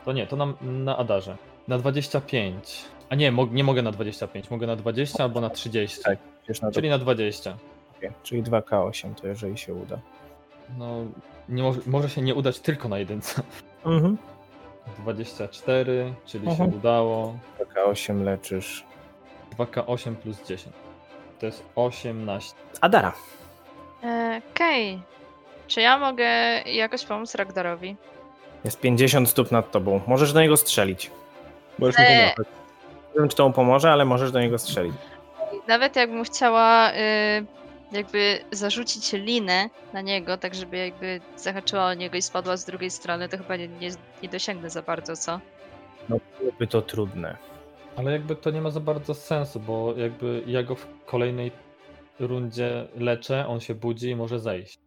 [0.05, 1.36] To nie, to na, na Adarze.
[1.68, 2.84] Na 25.
[3.09, 6.03] A nie, mo nie mogę na 25, mogę na 20 albo na 30.
[6.03, 6.18] Tak.
[6.62, 7.57] Na Czyli na 20.
[7.99, 9.99] okej, czyli 2K8, to jeżeli się uda.
[10.78, 10.94] No,
[11.48, 13.42] nie może, może się nie udać tylko na jedynce.
[13.86, 14.18] Mhm.
[14.98, 16.70] 24, czyli Mhm.
[16.70, 17.34] się udało.
[17.58, 18.84] 2K8 leczysz.
[19.58, 20.76] 2K8 plus 10.
[21.40, 22.54] To jest 18.
[22.80, 23.12] Adara.
[24.04, 25.02] E, Okej.
[25.66, 26.24] Czy ja mogę
[26.62, 27.96] jakoś pomóc Ragdarowi?
[28.64, 30.00] Jest 50 stóp nad tobą.
[30.06, 31.10] Możesz do niego strzelić.
[31.78, 32.30] Możesz mi Eee.
[32.34, 32.46] pomagać.
[33.14, 34.94] Nie wiem, czy to mu pomoże, ale możesz do niego strzelić.
[35.68, 36.94] Nawet jakbym chciała y,
[37.95, 42.90] jakby zarzucić linę na niego, tak żeby jakby zahaczyła o niego i spadła z drugiej
[42.90, 43.90] strony, to chyba nie, nie,
[44.22, 45.40] nie dosięgnę za bardzo, co?
[46.09, 47.36] No, byłoby to trudne.
[47.97, 51.51] Ale jakby to nie ma za bardzo sensu, bo jakby ja go w kolejnej
[52.20, 54.78] rundzie leczę, on się budzi i może zejść.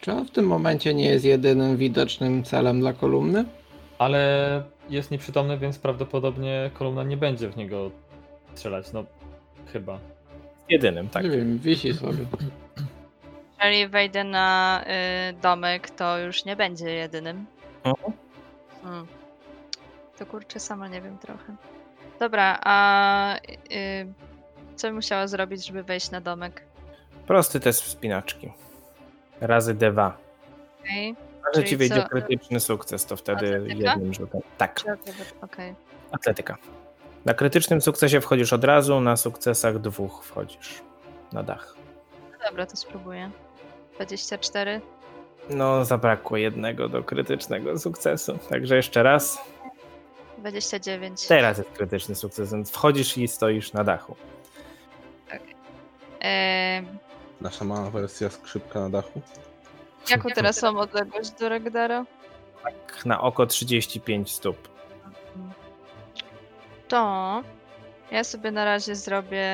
[0.00, 3.44] Czy on w tym momencie nie jest jedynym widocznym celem dla kolumny?
[3.98, 7.90] Ale jest nieprzytomny, więc prawdopodobnie kolumna nie będzie w niego
[8.54, 9.04] strzelać, no
[9.72, 9.98] chyba.
[10.68, 11.24] Jedynym, tak.
[11.24, 12.24] Nie wiem, wisi sobie.
[13.62, 14.84] Jeżeli wejdę na
[15.30, 17.46] y, domek, to już nie będzie jedynym.
[17.84, 18.12] Mhm.
[18.82, 19.06] Hmm.
[20.18, 21.56] To kurczę, sama nie wiem trochę.
[22.20, 23.36] Dobra, a
[23.70, 24.12] y,
[24.76, 26.62] co bym musiała zrobić, żeby wejść na domek?
[27.26, 28.52] Prosty test wspinaczki.
[29.40, 30.10] Razy D2.
[30.80, 31.16] Okej.
[31.46, 32.08] Że Czyli ci wyjdzie co?
[32.08, 33.90] krytyczny sukces, to wtedy Atletyka?
[33.90, 34.40] jednym rzutem.
[34.58, 34.80] Tak,
[35.42, 35.74] Okej.
[36.12, 36.56] atletyka.
[37.26, 40.82] Na krytycznym sukcesie wchodzisz od razu, na sukcesach dwóch wchodzisz
[41.32, 41.74] na dach.
[42.48, 43.30] Dobra, to spróbuję.
[43.94, 44.80] 24.
[45.50, 48.38] No, zabrakło jednego do krytycznego sukcesu.
[48.50, 49.38] Także jeszcze raz.
[50.38, 51.26] 29.
[51.26, 54.16] Teraz jest krytyczny sukces, więc wchodzisz i stoisz na dachu.
[56.20, 56.86] Em,
[57.40, 59.20] Nasza mała wersja skrzypka na dachu.
[60.10, 62.04] jaką teraz mam odległość do Ragdara?
[62.62, 64.68] Tak, na oko 35 stóp.
[66.88, 67.42] To
[68.10, 69.46] ja sobie na razie zrobię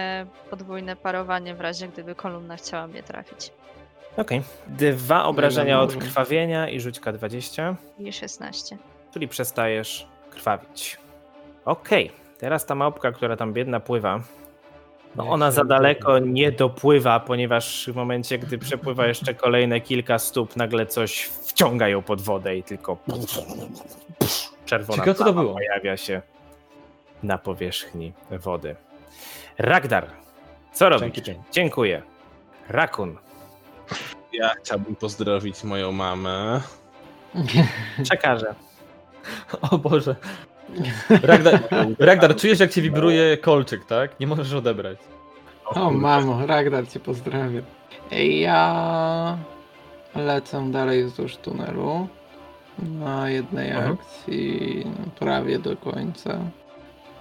[0.50, 3.52] podwójne parowanie w razie gdyby kolumna chciała mnie trafić.
[4.16, 4.42] Okej.
[4.66, 6.06] Dwa obrażenia od dobrze.
[6.08, 7.76] krwawienia i rzućka 20.
[7.98, 8.78] I 16.
[9.12, 10.98] czyli przestajesz krwawić.
[11.64, 14.20] Okej, teraz ta małpka, która tam biedna pływa,
[15.16, 20.56] no ona za daleko nie dopływa, ponieważ w momencie, gdy przepływa jeszcze kolejne kilka stóp,
[20.56, 22.96] nagle coś wciąga ją pod wodę i tylko
[24.64, 25.54] czerwona Ciekawe, co to plama było.
[25.54, 26.22] pojawia się
[27.22, 28.76] na powierzchni wody.
[29.58, 30.06] Ragdar,
[30.72, 31.10] co robisz?
[31.22, 31.40] Dzięki.
[31.52, 32.02] Dziękuję.
[32.68, 33.16] Rakun,
[34.32, 36.60] Ja chciałbym pozdrowić moją mamę.
[38.02, 38.54] przekażę.
[39.70, 40.16] O Boże.
[41.22, 41.60] Ragdar,
[41.98, 44.20] Ragdar, czujesz jak ci wibruje kolczyk, tak?
[44.20, 44.98] Nie możesz odebrać.
[45.64, 47.62] O mamo, Ragnar cię pozdrawiam.
[48.40, 49.38] Ja
[50.14, 52.08] lecę dalej wzdłuż tunelu
[52.78, 53.92] na jednej Mhm.
[53.92, 54.84] akcji
[55.18, 56.38] prawie do końca.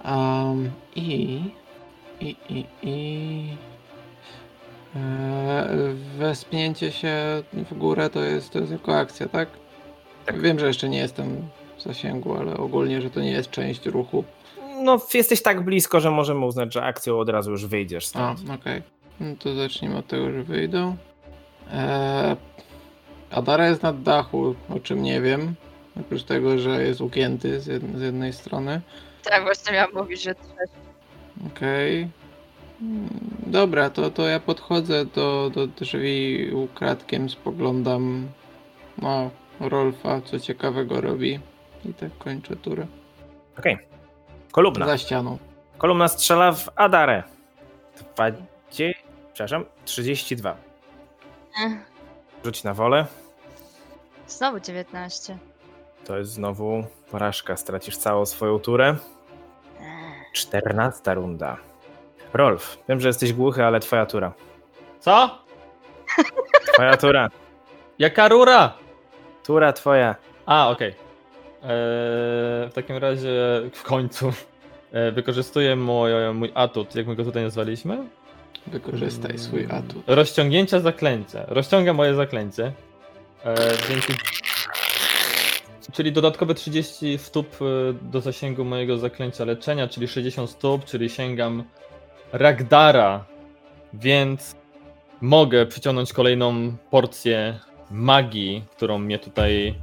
[0.04, 1.40] Um, I
[2.20, 3.48] i i i
[4.96, 5.68] e,
[6.18, 9.48] wespnięcie się w górę to jest, to jest jako akcja, tak?
[10.26, 10.40] Tak.
[10.40, 11.48] Wiem, że jeszcze nie jestem
[11.78, 14.24] w zasięgu, ale ogólnie, że to nie jest część ruchu.
[14.82, 18.60] No, jesteś tak blisko, że możemy uznać, że akcją od razu już wyjdziesz A, stąd.
[18.60, 18.82] okej.
[19.20, 20.96] No to zacznijmy od tego, że wyjdą.
[21.72, 22.36] Eee,
[23.30, 25.54] Adara jest na dachu, o czym nie wiem.
[26.00, 28.80] Oprócz tego, że jest ugięty z jednej strony.
[29.30, 30.72] Tak, właśnie miałam mówić, że trzeci.
[31.46, 32.08] Okej.
[32.82, 33.08] Mm,
[33.46, 38.28] Dobra, to, to ja podchodzę do, do drzwi ukradkiem, spoglądam
[38.98, 41.40] no, Rolfa, co ciekawego robi.
[41.84, 42.86] I tak kończę turę.
[43.58, 43.78] Okej.
[44.52, 44.86] Kolumna.
[44.86, 45.38] Za ścianą.
[45.78, 47.22] Kolumna strzela w Adarę.
[48.14, 48.84] 20,
[49.32, 50.56] przepraszam, 32.
[51.64, 51.72] Ech,
[52.44, 53.06] Rzuć na wolę.
[54.28, 55.38] Znowu 19.
[56.04, 57.56] To jest znowu porażka.
[57.56, 58.96] Stracisz całą swoją turę.
[60.32, 61.56] 14 runda.
[62.34, 64.32] Rolf, wiem, że jesteś głuchy, ale twoja tura.
[65.00, 65.38] Co?
[66.72, 67.28] Twoja tura.
[67.98, 68.72] Jaka rura?
[69.44, 70.16] Tura twoja.
[70.46, 70.88] A, okej.
[70.88, 71.68] Eee,
[72.68, 73.30] W takim razie
[73.72, 74.32] w końcu
[74.92, 77.98] e, wykorzystuję mój, mój atut, jak my go tutaj nazwaliśmy?
[78.66, 80.02] Wykorzystaj swój atut.
[80.06, 81.44] Rozciągnięcia zaklęcia.
[81.48, 82.72] Rozciągam moje zaklęcie.
[83.44, 83.54] E,
[83.88, 84.12] dzięki...
[85.92, 91.64] Czyli dodatkowe 30 stóp e, do zasięgu mojego zaklęcia leczenia, czyli 60 stóp, czyli sięgam
[92.32, 93.24] Ragdara,
[93.94, 94.56] więc
[95.20, 97.58] mogę przyciągnąć kolejną porcję
[97.90, 99.74] magii, którą mnie tutaj.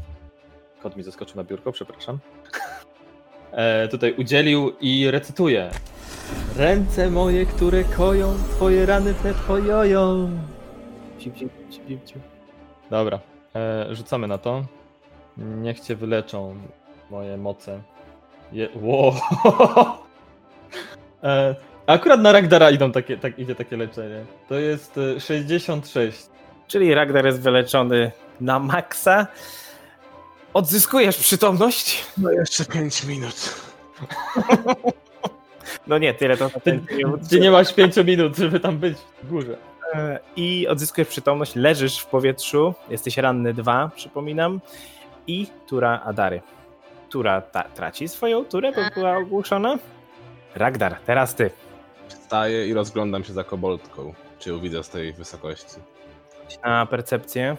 [0.83, 2.19] Kot mi zaskoczył na biurko, przepraszam.
[3.51, 5.69] E, tutaj udzielił i recytuję.
[6.55, 9.13] Ręce moje, które koją, twoje rany
[11.19, 11.29] ciu,
[12.05, 12.19] ciu.
[12.89, 13.19] Dobra,
[13.55, 14.78] e, rzucamy na to.
[15.39, 16.55] Niech cię wyleczą
[17.09, 17.81] moje moce.
[18.51, 18.69] Je...
[18.75, 19.13] Wow.
[21.23, 21.55] e,
[21.87, 24.25] akurat na Ragdara idą takie, tak, idzie takie leczenie.
[24.49, 26.29] To jest e, 66.
[26.67, 28.11] Czyli Ragnar jest wyleczony
[28.41, 29.27] na maksa.
[30.53, 32.05] Odzyskujesz przytomność?
[32.17, 33.55] No jeszcze 5 minut.
[35.87, 36.85] No nie, tyle to na ten
[37.21, 39.57] Gdzie nie masz 5 minut, żeby tam być w górze.
[39.93, 44.59] E, I odzyskujesz przytomność, leżysz w powietrzu, jesteś ranny dwa, przypominam.
[45.29, 46.41] I tura Adary.
[47.09, 49.79] Tura ta, traci swoją turę, bo była ogłuszona.
[50.55, 51.49] Ragdar, teraz ty.
[52.07, 54.13] Wstaję i rozglądam się za koboldką.
[54.39, 55.75] Czy ją widzę z tej wysokości.
[56.65, 57.57] Na percepcję.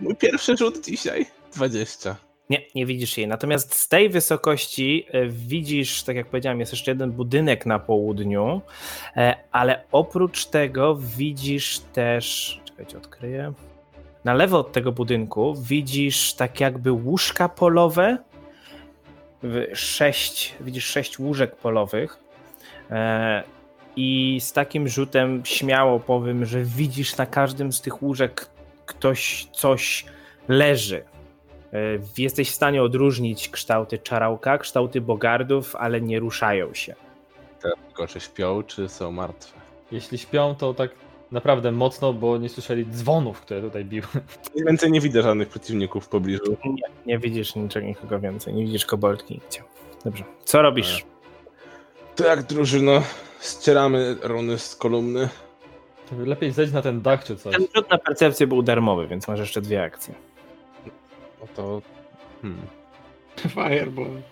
[0.00, 1.26] Mój pierwszy rzut dzisiaj.
[1.56, 2.16] 20.
[2.50, 3.28] Nie, nie widzisz jej.
[3.28, 8.60] Natomiast z tej wysokości e, widzisz, tak jak powiedziałem, jest jeszcze jeden budynek na południu,
[9.16, 12.60] e, ale oprócz tego widzisz też.
[12.64, 13.52] Czekajcie, odkryję.
[14.28, 18.18] Na lewo od tego budynku widzisz tak jakby łóżka polowe.
[19.74, 22.18] Sześć, widzisz sześć łóżek polowych.
[22.90, 23.42] E,
[23.96, 28.50] I z takim rzutem śmiało powiem, że widzisz na każdym z tych łóżek
[28.86, 30.04] ktoś coś
[30.48, 31.04] leży.
[31.72, 31.78] E,
[32.18, 36.94] Jesteś w stanie odróżnić kształty czarałka, kształty bogardów, ale nie ruszają się.
[37.60, 39.60] Tylko czy śpią, czy są martwe.
[39.92, 40.90] Jeśli śpią, to tak
[41.30, 44.06] naprawdę mocno, bo nie słyszeli dzwonów, które tutaj biły.
[44.66, 46.56] Więcej nie widzę żadnych przeciwników w pobliżu.
[46.64, 49.62] Nie, nie widzisz niczego nikogo więcej, nie widzisz koboldki nigdzie.
[50.04, 51.04] Dobrze, co robisz?
[52.16, 53.02] To jak drużyno,
[53.40, 55.28] ścieramy runy z kolumny.
[56.18, 57.52] Lepiej zejdź na ten dach czy coś.
[57.54, 60.14] Ten rzut na percepcję był darmowy, więc masz jeszcze dwie akcje.
[61.40, 61.82] No to...
[62.42, 62.66] Hmm,
[63.36, 64.22] Fireball.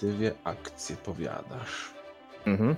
[0.00, 1.90] dwie akcje powiadasz.
[2.46, 2.76] Mhm.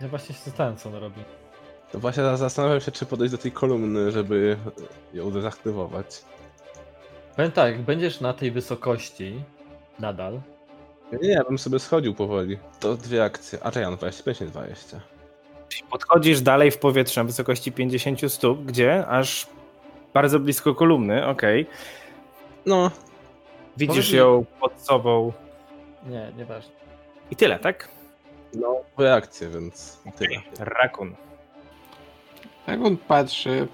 [0.00, 1.20] Ja właśnie się zastanawiam, co on robi.
[1.92, 4.56] To właśnie za- zastanawiam się, czy podejść do tej kolumny, żeby
[5.14, 6.22] ją dezaktywować.
[7.36, 9.42] Powiem tak, jak będziesz na tej wysokości
[9.98, 10.40] nadal,
[11.22, 12.58] Nie, ja bym sobie schodził powoli.
[12.80, 13.58] To dwie akcje.
[13.62, 15.00] A czekaj, no 25, nie 20.
[15.90, 19.46] Podchodzisz dalej w powietrze na wysokości 50 stóp, gdzie aż
[20.14, 21.66] Bardzo blisko kolumny, okej.
[22.66, 22.90] No,
[23.76, 25.32] Widzisz Powiedz mi- ją pod sobą
[26.06, 26.72] Nie, nieważne.
[27.30, 27.88] i tyle, tak?
[28.54, 30.40] No, reakcje, więc tyle.
[30.58, 31.14] Rakun.
[32.66, 33.68] Jak on patrzy,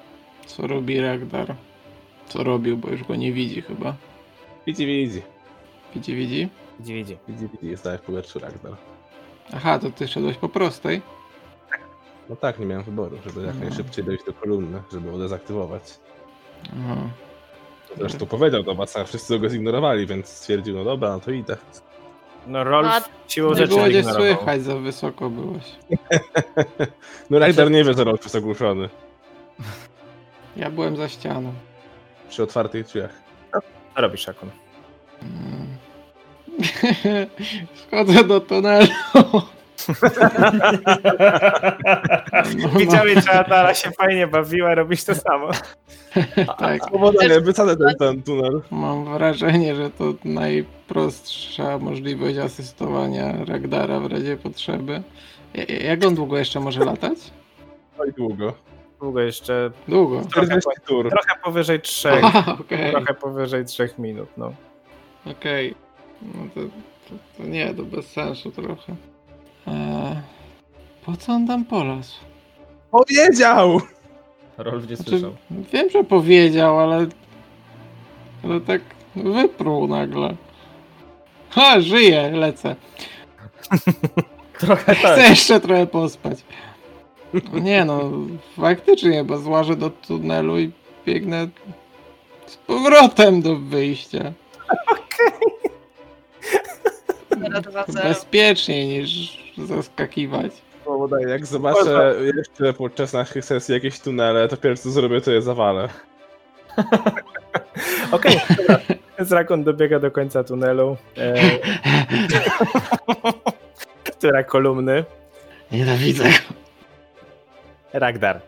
[0.47, 1.55] co robi Ragdar.
[2.29, 3.95] Co robił, bo już go nie widzi chyba.
[4.67, 5.23] Widzi, widzi.
[5.95, 6.49] Widzi, widzi?
[6.81, 7.19] Widzi, widzi.
[7.29, 8.73] Widzi, widzi, jest dalej w powietrzu Ragnar.
[9.55, 11.03] Aha, to ty szedłeś po prostej.
[12.29, 13.69] No tak, nie miałem wyboru, żeby jak Mhm.
[13.69, 15.83] najszybciej dojść do kolumny, żeby ją dezaktywować.
[16.73, 16.97] Aha.
[17.99, 21.57] Zresztą powiedział do was, a wszyscy go zignorowali, więc stwierdził, no dobra, no to idę.
[22.47, 25.65] No Rolf A- siłą Nie rzeczy było cię słychać, za wysoko byłeś.
[27.31, 28.89] No Ragnar nie wie, że Rolf jest ogłuszony.
[30.57, 31.53] Ja byłem za ścianą.
[32.29, 33.11] Przy otwartych drzwiach.
[33.95, 34.51] Co robisz, Rakun?
[35.23, 35.67] Mm.
[37.87, 38.89] Wchodzę do tunelu.
[42.79, 45.51] Widziałeś, że Adara się fajnie bawiła, robisz to samo.
[46.59, 46.91] tak.
[46.91, 48.63] Powodzenia, wycadzę ten, ten tunel.
[48.71, 55.03] Mam wrażenie, że to najprostsza możliwość asystowania Ragdara w razie potrzeby.
[55.55, 57.19] Ja- Jak on długo jeszcze może latać?
[57.99, 58.53] No i długo.
[59.01, 60.23] Długo jeszcze, Długo.
[60.31, 61.11] 40 tur.
[61.11, 64.53] trochę powyżej trzech, Aha, okej, trochę powyżej trzech minut, no.
[65.31, 65.75] okej.
[66.23, 68.95] No to, to, to nie, to bez sensu trochę.
[69.67, 70.17] Eee,
[71.07, 72.15] po co on tam polazł?
[72.91, 73.81] Powiedział!
[74.59, 75.33] Rolf nie Znaczy, słyszał.
[75.73, 77.07] wiem, że powiedział, ale...
[78.45, 78.81] Ale tak
[79.17, 80.35] wypruł nagle.
[81.51, 82.77] Ha, żyję, lecę.
[84.61, 85.31] Trochę Chcę tak.
[85.31, 86.39] jeszcze trochę pospać.
[87.53, 88.11] No nie no,
[88.57, 90.71] faktycznie, bo złażę do tunelu i
[91.07, 91.49] biegnę
[92.47, 94.33] z powrotem do wyjścia.
[94.65, 94.95] Dwa,
[95.25, 96.94] zero.
[98.03, 100.53] Bezpieczniej niż zaskakiwać.
[100.85, 105.43] Powodzenia, jak zobaczę jeszcze podczas naszych sesji jakieś tunele, to pierwsze co zrobię, to je
[105.43, 105.89] zawalę.
[108.13, 108.79] Okej, dobra.
[109.19, 110.97] Więc Rakun dobiega do końca tunelu.
[111.19, 111.35] E,
[114.19, 115.05] która kolumny.
[115.73, 116.31] Nienawidzę go.
[117.93, 118.41] Ragdar.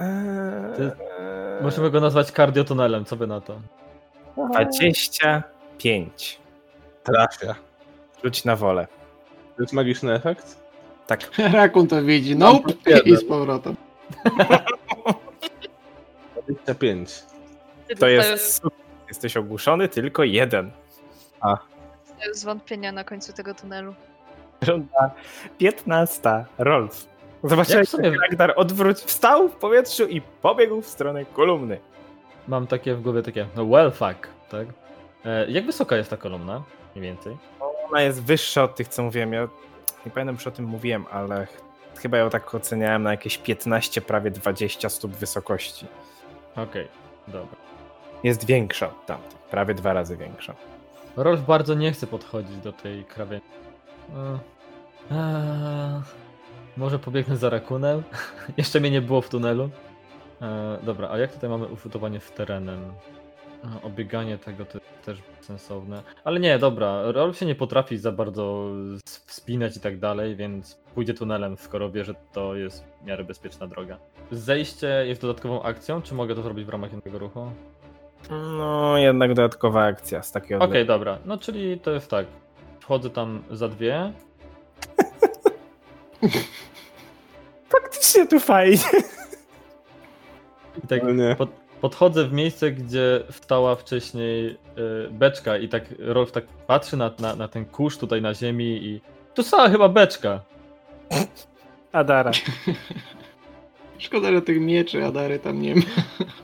[0.00, 0.96] Eee, jest-
[1.62, 3.60] Możemy go nazwać kardiotunelem, co by na to?
[4.50, 6.40] 25.
[7.02, 7.54] Trafia.
[8.24, 8.86] Rzuć na wolę.
[9.56, 10.56] To jest magiczny efekt?
[11.06, 11.30] Tak.
[11.52, 12.36] Rakun to widzi.
[12.36, 12.72] Nope.
[13.04, 13.76] I z powrotem.
[16.48, 17.22] 25.
[17.88, 18.62] Ty To jest.
[19.08, 20.70] Jesteś ogłuszony tylko jeden.
[22.08, 23.94] dostajesz zwątpienia na końcu tego tunelu.
[24.66, 25.10] Runda
[25.58, 26.44] 15.
[26.58, 27.06] Rolf.
[27.44, 31.78] Zobaczyłeś, jak Ragnar odwróć, wstał w powietrzu i pobiegł w stronę kolumny.
[32.48, 34.66] Mam takie w głowie takie, no well fuck, tak?
[35.24, 36.62] E, jak wysoka jest ta kolumna?
[36.96, 37.36] Mniej więcej.
[37.90, 39.32] Ona jest wyższa od tych, co mówiłem.
[39.32, 39.48] Ja
[40.06, 41.60] nie pamiętam, czy o tym mówiłem, ale ch-
[42.02, 45.86] chyba ją tak oceniałem na jakieś 15, prawie 20 stóp wysokości.
[46.56, 46.88] Okej,
[47.28, 47.56] dobra.
[48.24, 50.54] Jest większa od tamtych, prawie dwa razy większa.
[51.16, 53.42] Rolf bardzo nie chce podchodzić do tej krawieni.
[54.16, 54.38] E,
[55.10, 56.02] eee,
[56.76, 58.02] może pobiegnę za rakunem?
[58.56, 59.70] Jeszcze mnie nie było w tunelu.
[60.42, 62.92] E, dobra, a jak tutaj mamy ufutowanie w terenem?
[63.82, 66.02] Obieganie tego to jest też sensowne.
[66.24, 68.70] Ale nie, dobra, Rolf się nie potrafi za bardzo
[69.06, 73.66] wspinać i tak dalej, więc pójdzie tunelem, skoro wie, że to jest w miarę bezpieczna
[73.66, 73.98] droga.
[74.30, 77.50] Zejście jest dodatkową akcją, czy mogę to zrobić w ramach jednego ruchu?
[78.30, 80.64] No, jednak dodatkowa akcja z takiego.
[80.64, 81.18] Okej, dobra.
[81.24, 82.26] No czyli to jest tak.
[82.80, 84.12] Wchodzę tam za dwie.
[87.68, 88.78] Faktycznie tu fajnie.
[90.84, 91.36] I tak nie.
[91.36, 91.50] pod,
[91.82, 97.36] podchodzę w miejsce, gdzie stała wcześniej y, beczka i tak Rolf tak patrzy na, na,
[97.36, 99.00] na ten kurz tutaj na ziemi i
[99.34, 100.40] tu stała chyba beczka.
[101.92, 102.30] Adara.
[103.98, 105.82] Szkoda, że tych mieczy Adary tam nie ma.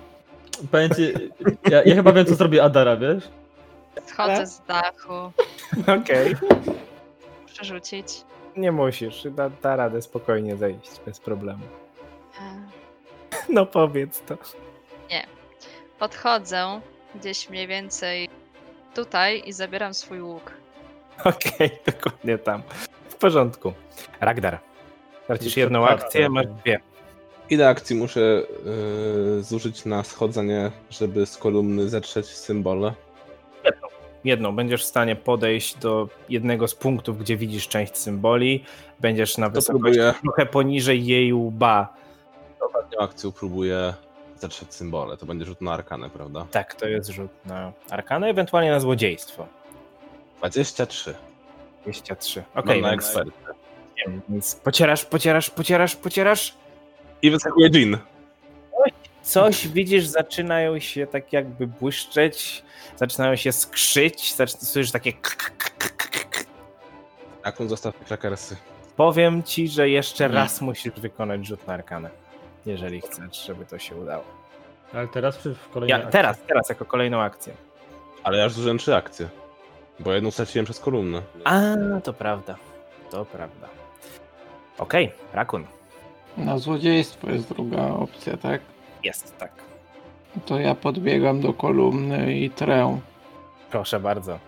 [0.71, 1.13] Powiem ci,
[1.71, 3.25] ja, ja chyba wiem co zrobi Adara, wiesz?
[4.07, 5.33] Schodzę z dachu,
[6.01, 6.35] Okej.
[7.47, 8.25] przerzucić.
[8.57, 9.27] Nie musisz.
[9.31, 11.65] Da, da radę spokojnie zejść bez problemu.
[12.41, 12.69] E,
[13.49, 14.37] No powiedz to.
[15.99, 16.81] Podchodzę
[17.15, 18.29] gdzieś mniej więcej
[18.95, 20.53] tutaj i zabieram swój łuk.
[21.25, 22.63] Okej, dokładnie tam.
[23.09, 23.73] W porządku.
[24.21, 24.59] Ragdar.
[25.27, 26.81] Tracisz Jeszcze jedną akcję, masz dwie.
[27.51, 28.21] Ile akcji muszę
[29.37, 32.95] yy, zużyć na schodzenie, żeby z kolumny zetrzeć symbole?
[34.25, 34.57] Jedną.
[34.57, 38.65] Będziesz w stanie podejść do jednego z punktów, gdzie widzisz część symboli.
[39.01, 40.15] Będziesz na To wysokości próbuję.
[40.23, 41.95] trochę poniżej jej łba.
[42.61, 43.95] Ostatnią akcją próbuję
[44.41, 45.17] zetrzeć symbole.
[45.17, 46.47] To będzie rzut na arkanę, prawda?
[46.51, 49.47] Tak, to jest rzut na arkanę, ewentualnie na złodziejstwo.
[50.39, 51.15] 23.
[51.83, 52.45] 23.
[52.55, 53.31] Mam Okej, na więc, ekspert.
[54.29, 56.55] więc pocierasz, pocierasz, pocierasz, pocierasz.
[57.23, 57.99] I wyskakuje Jean.
[59.23, 62.63] coś widzisz, zaczynają się tak jakby błyszczeć,
[62.97, 65.13] zaczynają się skrzyć, słyszysz takie
[67.45, 68.57] Rakun zostaw klakersy.
[68.97, 72.11] Powiem ci, że jeszcze raz musisz wykonać rzut na arkanę,
[72.67, 74.25] jeżeli chcesz, żeby to się udało.
[74.95, 76.13] Ale teraz czy w kolejnej Ja, akcji?
[76.13, 77.55] teraz, teraz jako kolejną akcję.
[78.23, 79.29] Ale ja już zużyłem trzy akcje.
[80.01, 81.23] Bo jedną straciłem przez kolumnę.
[81.45, 81.61] A,
[82.05, 82.57] to prawda,
[83.11, 83.69] to prawda.
[84.79, 85.65] Okej, Rakun,
[86.37, 88.61] Na złodziejstwo jest druga opcja, tak?
[89.03, 89.51] jest, tak.
[90.47, 92.99] To ja podbiegam do kolumny i trę.
[93.71, 94.39] Proszę bardzo.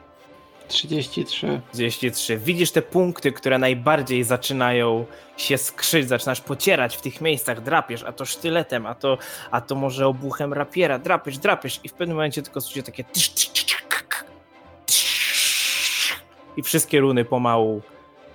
[0.70, 1.60] 33.
[1.72, 2.38] 33.
[2.38, 5.06] Widzisz te punkty, które najbardziej zaczynają
[5.36, 9.18] się skrzyć, zaczynasz pocierać w tych miejscach, drapiesz, a to sztyletem, a to,
[9.50, 13.04] a to może obuchem rapiera, drapiesz, drapiesz i w pewnym momencie tylko słyszycie takie
[16.56, 17.82] i wszystkie runy pomału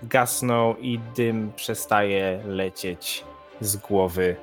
[0.03, 3.23] gasną i dym przestaje lecieć
[3.61, 4.35] z głowy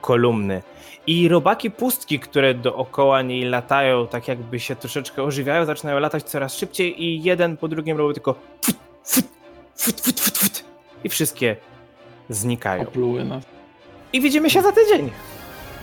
[0.00, 0.62] kolumny.
[1.06, 6.56] I robaki pustki, które dookoła niej latają, tak jakby się troszeczkę ożywiają, zaczynają latać coraz
[6.56, 9.24] szybciej i jeden po drugim robią tylko fut, fut,
[9.76, 10.64] fut, fut, fut, fut.
[11.04, 11.56] i wszystkie
[12.28, 12.82] znikają.
[12.82, 13.44] Opluły nas.
[14.12, 15.10] I widzimy się za tydzień.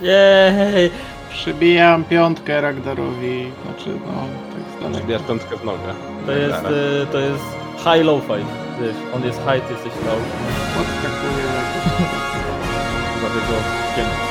[0.01, 0.91] Jej!
[1.29, 3.51] Przybijam piątkę Ragdarowi.
[3.65, 4.13] Znaczy, no,
[4.53, 5.03] tak z daleka.
[5.03, 5.93] Zbijasz piątkę w nogę.
[6.25, 7.43] To jest, y, to jest
[7.77, 8.51] high low fight.
[8.81, 10.19] Wiesz, on jest high, ty jesteś low.
[10.77, 11.47] Podskakuję.
[13.15, 13.57] Chyba tego
[13.95, 14.26] pięknie.